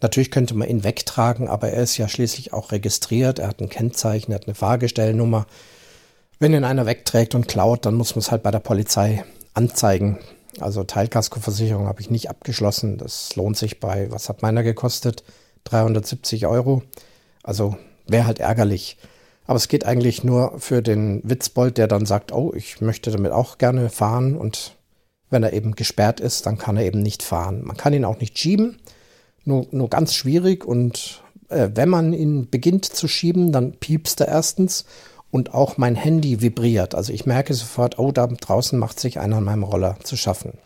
Natürlich 0.00 0.30
könnte 0.30 0.54
man 0.54 0.68
ihn 0.68 0.84
wegtragen, 0.84 1.48
aber 1.48 1.70
er 1.70 1.82
ist 1.82 1.96
ja 1.96 2.08
schließlich 2.08 2.52
auch 2.52 2.72
registriert. 2.72 3.38
Er 3.38 3.48
hat 3.48 3.60
ein 3.60 3.68
Kennzeichen, 3.68 4.32
er 4.32 4.36
hat 4.36 4.46
eine 4.46 4.54
Fahrgestellnummer. 4.54 5.46
Wenn 6.38 6.52
ihn 6.52 6.64
einer 6.64 6.84
wegträgt 6.86 7.34
und 7.34 7.48
klaut, 7.48 7.86
dann 7.86 7.94
muss 7.94 8.14
man 8.14 8.20
es 8.20 8.30
halt 8.30 8.42
bei 8.42 8.50
der 8.50 8.58
Polizei 8.58 9.24
anzeigen. 9.54 10.18
Also 10.60 10.84
Teilkaskoversicherung 10.84 11.86
habe 11.86 12.00
ich 12.00 12.10
nicht 12.10 12.28
abgeschlossen. 12.28 12.98
Das 12.98 13.34
lohnt 13.36 13.56
sich 13.56 13.80
bei, 13.80 14.10
was 14.10 14.28
hat 14.28 14.42
meiner 14.42 14.62
gekostet? 14.62 15.24
370 15.64 16.46
Euro. 16.46 16.82
Also 17.42 17.76
wäre 18.06 18.26
halt 18.26 18.40
ärgerlich. 18.40 18.98
Aber 19.46 19.56
es 19.56 19.68
geht 19.68 19.84
eigentlich 19.84 20.24
nur 20.24 20.58
für 20.58 20.82
den 20.82 21.20
Witzbold, 21.24 21.78
der 21.78 21.86
dann 21.86 22.06
sagt, 22.06 22.32
oh, 22.32 22.52
ich 22.54 22.80
möchte 22.80 23.10
damit 23.10 23.32
auch 23.32 23.58
gerne 23.58 23.90
fahren. 23.90 24.36
Und 24.36 24.76
wenn 25.30 25.42
er 25.42 25.52
eben 25.52 25.74
gesperrt 25.74 26.20
ist, 26.20 26.46
dann 26.46 26.58
kann 26.58 26.76
er 26.76 26.84
eben 26.84 27.02
nicht 27.02 27.22
fahren. 27.22 27.62
Man 27.64 27.76
kann 27.76 27.92
ihn 27.92 28.04
auch 28.04 28.18
nicht 28.18 28.38
schieben 28.38 28.78
nur, 29.44 29.66
nur 29.70 29.88
ganz 29.88 30.14
schwierig 30.14 30.64
und 30.64 31.22
äh, 31.48 31.70
wenn 31.74 31.88
man 31.88 32.12
ihn 32.12 32.48
beginnt 32.50 32.84
zu 32.84 33.08
schieben, 33.08 33.52
dann 33.52 33.72
piepst 33.72 34.20
er 34.20 34.28
erstens 34.28 34.84
und 35.30 35.54
auch 35.54 35.76
mein 35.76 35.96
Handy 35.96 36.40
vibriert. 36.40 36.94
Also 36.94 37.12
ich 37.12 37.26
merke 37.26 37.54
sofort, 37.54 37.98
oh, 37.98 38.12
da 38.12 38.26
draußen 38.26 38.78
macht 38.78 39.00
sich 39.00 39.18
einer 39.18 39.36
an 39.36 39.44
meinem 39.44 39.64
Roller 39.64 39.98
zu 40.02 40.16
schaffen. 40.16 40.58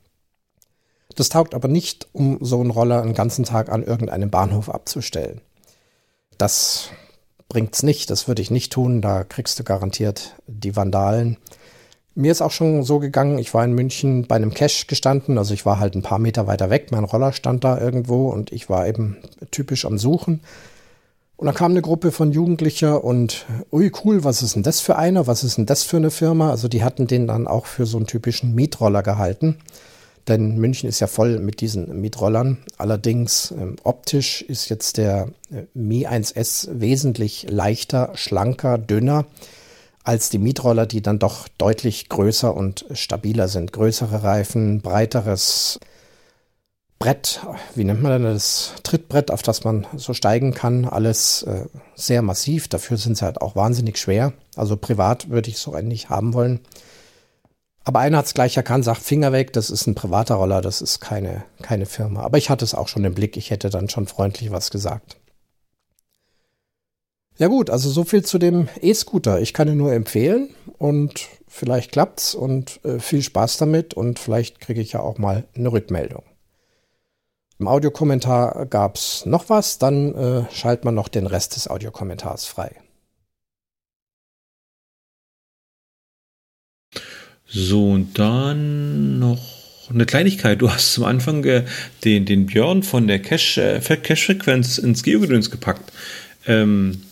Das 1.16 1.30
taugt 1.30 1.54
aber 1.54 1.68
nicht, 1.68 2.06
um 2.12 2.38
so 2.40 2.60
einen 2.60 2.70
Roller 2.70 3.02
einen 3.02 3.14
ganzen 3.14 3.44
Tag 3.44 3.70
an 3.70 3.82
irgendeinem 3.82 4.30
Bahnhof 4.30 4.68
abzustellen. 4.68 5.40
Das 6.36 6.90
bringt's 7.48 7.82
nicht, 7.82 8.10
das 8.10 8.28
würde 8.28 8.42
ich 8.42 8.50
nicht 8.50 8.72
tun, 8.72 9.00
da 9.00 9.24
kriegst 9.24 9.58
du 9.58 9.64
garantiert 9.64 10.36
die 10.46 10.76
Vandalen. 10.76 11.38
Mir 12.18 12.33
ist 12.33 12.42
auch 12.42 12.50
schon 12.50 12.83
so 12.83 12.98
gegangen, 12.98 13.38
ich 13.38 13.54
war 13.54 13.64
in 13.64 13.74
München 13.74 14.26
bei 14.26 14.35
einem 14.35 14.52
Cash 14.52 14.88
gestanden, 14.88 15.38
also 15.38 15.54
ich 15.54 15.64
war 15.64 15.78
halt 15.78 15.94
ein 15.94 16.02
paar 16.02 16.18
Meter 16.18 16.48
weiter 16.48 16.68
weg, 16.68 16.88
mein 16.90 17.04
Roller 17.04 17.33
stand 17.33 17.62
da 17.62 17.81
irgendwo 17.81 18.28
und 18.31 18.50
ich 18.50 18.68
war 18.68 18.88
eben 18.88 19.18
typisch 19.52 19.85
am 19.85 19.98
Suchen. 19.98 20.40
Und 21.37 21.46
dann 21.46 21.54
kam 21.54 21.70
eine 21.70 21.81
Gruppe 21.81 22.11
von 22.11 22.33
Jugendlicher 22.33 23.04
und, 23.04 23.46
ui 23.70 23.92
cool, 24.02 24.24
was 24.24 24.42
ist 24.42 24.57
denn 24.57 24.64
das 24.64 24.81
für 24.81 24.96
einer, 24.96 25.28
was 25.28 25.44
ist 25.44 25.59
denn 25.59 25.66
das 25.66 25.85
für 25.85 25.98
eine 25.98 26.11
Firma? 26.11 26.50
Also 26.50 26.66
die 26.66 26.83
hatten 26.83 27.07
den 27.07 27.28
dann 27.28 27.46
auch 27.46 27.66
für 27.66 27.87
so 27.87 27.98
einen 27.98 28.09
typischen 28.09 28.52
Mietroller 28.52 29.04
gehalten. 29.04 29.59
Denn 30.26 30.57
München 30.57 30.88
ist 30.88 30.98
ja 30.98 31.07
voll 31.07 31.38
mit 31.38 31.61
diesen 31.61 32.00
Mietrollern. 32.00 32.59
Allerdings 32.78 33.52
ähm, 33.52 33.76
optisch 33.85 34.42
ist 34.42 34.68
jetzt 34.70 34.96
der 34.96 35.28
äh, 35.52 35.66
Mi 35.72 36.09
1S 36.09 36.81
wesentlich 36.81 37.46
leichter, 37.48 38.11
schlanker, 38.14 38.76
dünner 38.76 39.24
als 40.08 40.30
die 40.30 40.38
Mietroller, 40.38 40.86
die 40.86 41.02
dann 41.02 41.18
doch 41.18 41.48
deutlich 41.58 42.08
größer 42.08 42.56
und 42.56 42.86
stabiler 42.92 43.46
sind. 43.46 43.74
Größere 43.74 44.22
Reifen, 44.22 44.80
breiteres 44.80 45.78
Brett, 46.98 47.42
wie 47.74 47.84
nennt 47.84 48.02
man 48.02 48.12
denn 48.12 48.22
das 48.22 48.72
Trittbrett, 48.84 49.30
auf 49.30 49.42
das 49.42 49.64
man 49.64 49.86
so 49.94 50.14
steigen 50.14 50.54
kann, 50.54 50.86
alles 50.86 51.42
äh, 51.42 51.66
sehr 51.94 52.22
massiv. 52.22 52.68
Dafür 52.68 52.96
sind 52.96 53.18
sie 53.18 53.24
halt 53.26 53.42
auch 53.42 53.54
wahnsinnig 53.54 53.98
schwer. 53.98 54.32
Also 54.56 54.78
privat 54.78 55.28
würde 55.28 55.50
ich 55.50 55.58
so 55.58 55.74
einen 55.74 55.88
nicht 55.88 56.08
haben 56.08 56.32
wollen. 56.32 56.60
Aber 57.84 57.98
einer 57.98 58.16
hat 58.16 58.26
es 58.26 58.34
gleich 58.34 58.56
erkannt, 58.56 58.86
sagt 58.86 59.02
Finger 59.02 59.32
weg, 59.32 59.52
das 59.52 59.68
ist 59.68 59.86
ein 59.86 59.94
privater 59.94 60.36
Roller, 60.36 60.62
das 60.62 60.80
ist 60.80 61.00
keine, 61.00 61.44
keine 61.60 61.84
Firma. 61.84 62.22
Aber 62.22 62.38
ich 62.38 62.48
hatte 62.48 62.64
es 62.64 62.74
auch 62.74 62.88
schon 62.88 63.04
im 63.04 63.14
Blick, 63.14 63.36
ich 63.36 63.50
hätte 63.50 63.68
dann 63.68 63.90
schon 63.90 64.06
freundlich 64.06 64.50
was 64.52 64.70
gesagt. 64.70 65.18
Ja 67.38 67.46
gut, 67.46 67.70
also 67.70 67.88
so 67.88 68.03
viel 68.03 68.24
zu 68.24 68.38
dem 68.38 68.68
E-Scooter. 68.83 69.40
Ich 69.40 69.55
kann 69.55 69.68
ihn 69.68 69.77
nur 69.77 69.92
empfehlen 69.92 70.51
und 70.77 71.29
vielleicht 71.46 71.92
klappt's 71.92 72.35
und 72.35 72.85
äh, 72.85 72.98
viel 72.98 73.22
Spaß 73.22 73.59
damit 73.59 73.94
und 73.94 74.18
vielleicht 74.18 74.59
kriege 74.61 74.81
ich 74.81 74.92
ja 74.92 75.01
auch 75.01 75.18
mal 75.18 75.44
eine 75.55 75.70
Rückmeldung. 75.70 76.24
Im 77.61 77.68
Audiokommentar 77.68 78.66
gab's 78.66 79.24
noch 79.24 79.48
was, 79.48 79.79
dann 79.79 80.14
äh, 80.14 80.53
schaltet 80.53 80.85
man 80.85 80.96
noch 80.96 81.07
den 81.07 81.27
Rest 81.27 81.55
des 81.55 81.68
Audiokommentars 81.68 82.44
frei. 82.46 82.72
So, 87.46 87.92
und 87.92 88.18
dann 88.18 89.20
noch 89.20 89.40
eine 89.90 90.07
Kleinigkeit. 90.07 90.61
Du 90.61 90.70
hast 90.70 90.92
zum 90.92 91.05
Anfang 91.05 91.44
äh, 91.44 91.64
den, 92.05 92.27
den 92.27 92.46
Björn 92.46 92.83
von 92.83 93.07
der 93.07 93.22
Cache-Frequenz 93.22 94.79
äh, 94.79 94.83
ins 94.83 95.03
Geogedöns 95.05 95.51
gepackt. 95.51 95.92
Ähm, 96.46 97.03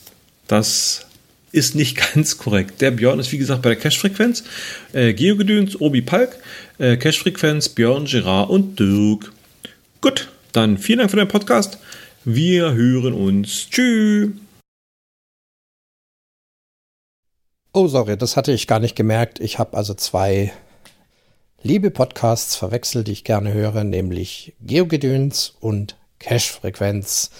das 0.46 1.06
ist 1.52 1.74
nicht 1.74 1.96
ganz 2.14 2.38
korrekt. 2.38 2.80
Der 2.80 2.90
Björn 2.90 3.18
ist 3.18 3.32
wie 3.32 3.38
gesagt 3.38 3.62
bei 3.62 3.70
der 3.70 3.78
Cache-Frequenz. 3.78 4.44
Äh, 4.92 5.14
Geogedöns, 5.14 5.80
Obi 5.80 6.02
Palk, 6.02 6.36
äh, 6.78 6.96
Cache-Frequenz, 6.96 7.68
Björn, 7.70 8.04
Gerard 8.04 8.50
und 8.50 8.78
Dirk. 8.78 9.32
Gut, 10.00 10.28
dann 10.52 10.78
vielen 10.78 10.98
Dank 10.98 11.10
für 11.10 11.16
den 11.16 11.28
Podcast. 11.28 11.78
Wir 12.24 12.74
hören 12.74 13.14
uns. 13.14 13.68
Tschüss. 13.70 14.30
Oh, 17.72 17.88
sorry, 17.88 18.16
das 18.16 18.36
hatte 18.36 18.52
ich 18.52 18.66
gar 18.66 18.80
nicht 18.80 18.96
gemerkt. 18.96 19.38
Ich 19.38 19.58
habe 19.58 19.76
also 19.76 19.92
zwei 19.92 20.52
liebe 21.62 21.90
Podcasts 21.90 22.56
verwechselt, 22.56 23.08
die 23.08 23.12
ich 23.12 23.24
gerne 23.24 23.52
höre, 23.52 23.84
nämlich 23.84 24.54
Geogedöns 24.60 25.54
und 25.60 25.96
Cache-Frequenz 26.18 27.30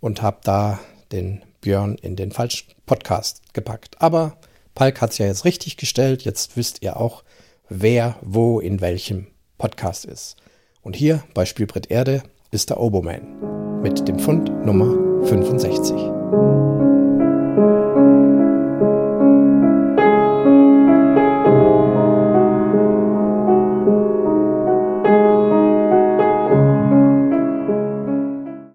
und 0.00 0.22
habe 0.22 0.38
da 0.42 0.80
den 1.12 1.42
Björn 1.64 1.96
in 1.96 2.14
den 2.14 2.30
falschen 2.30 2.68
Podcast 2.84 3.54
gepackt. 3.54 4.00
Aber 4.00 4.36
Palk 4.74 5.00
hat 5.00 5.12
es 5.12 5.18
ja 5.18 5.26
jetzt 5.26 5.46
richtig 5.46 5.78
gestellt. 5.78 6.22
Jetzt 6.22 6.58
wisst 6.58 6.82
ihr 6.82 6.98
auch, 6.98 7.24
wer 7.70 8.16
wo 8.20 8.60
in 8.60 8.82
welchem 8.82 9.28
Podcast 9.56 10.04
ist. 10.04 10.36
Und 10.82 10.94
hier 10.94 11.24
bei 11.32 11.46
Spielbrett 11.46 11.90
Erde 11.90 12.22
ist 12.50 12.68
der 12.68 12.80
Oboman 12.80 13.80
mit 13.80 14.06
dem 14.06 14.18
Fund 14.18 14.50
Nummer 14.64 15.24
65. 15.26 17.03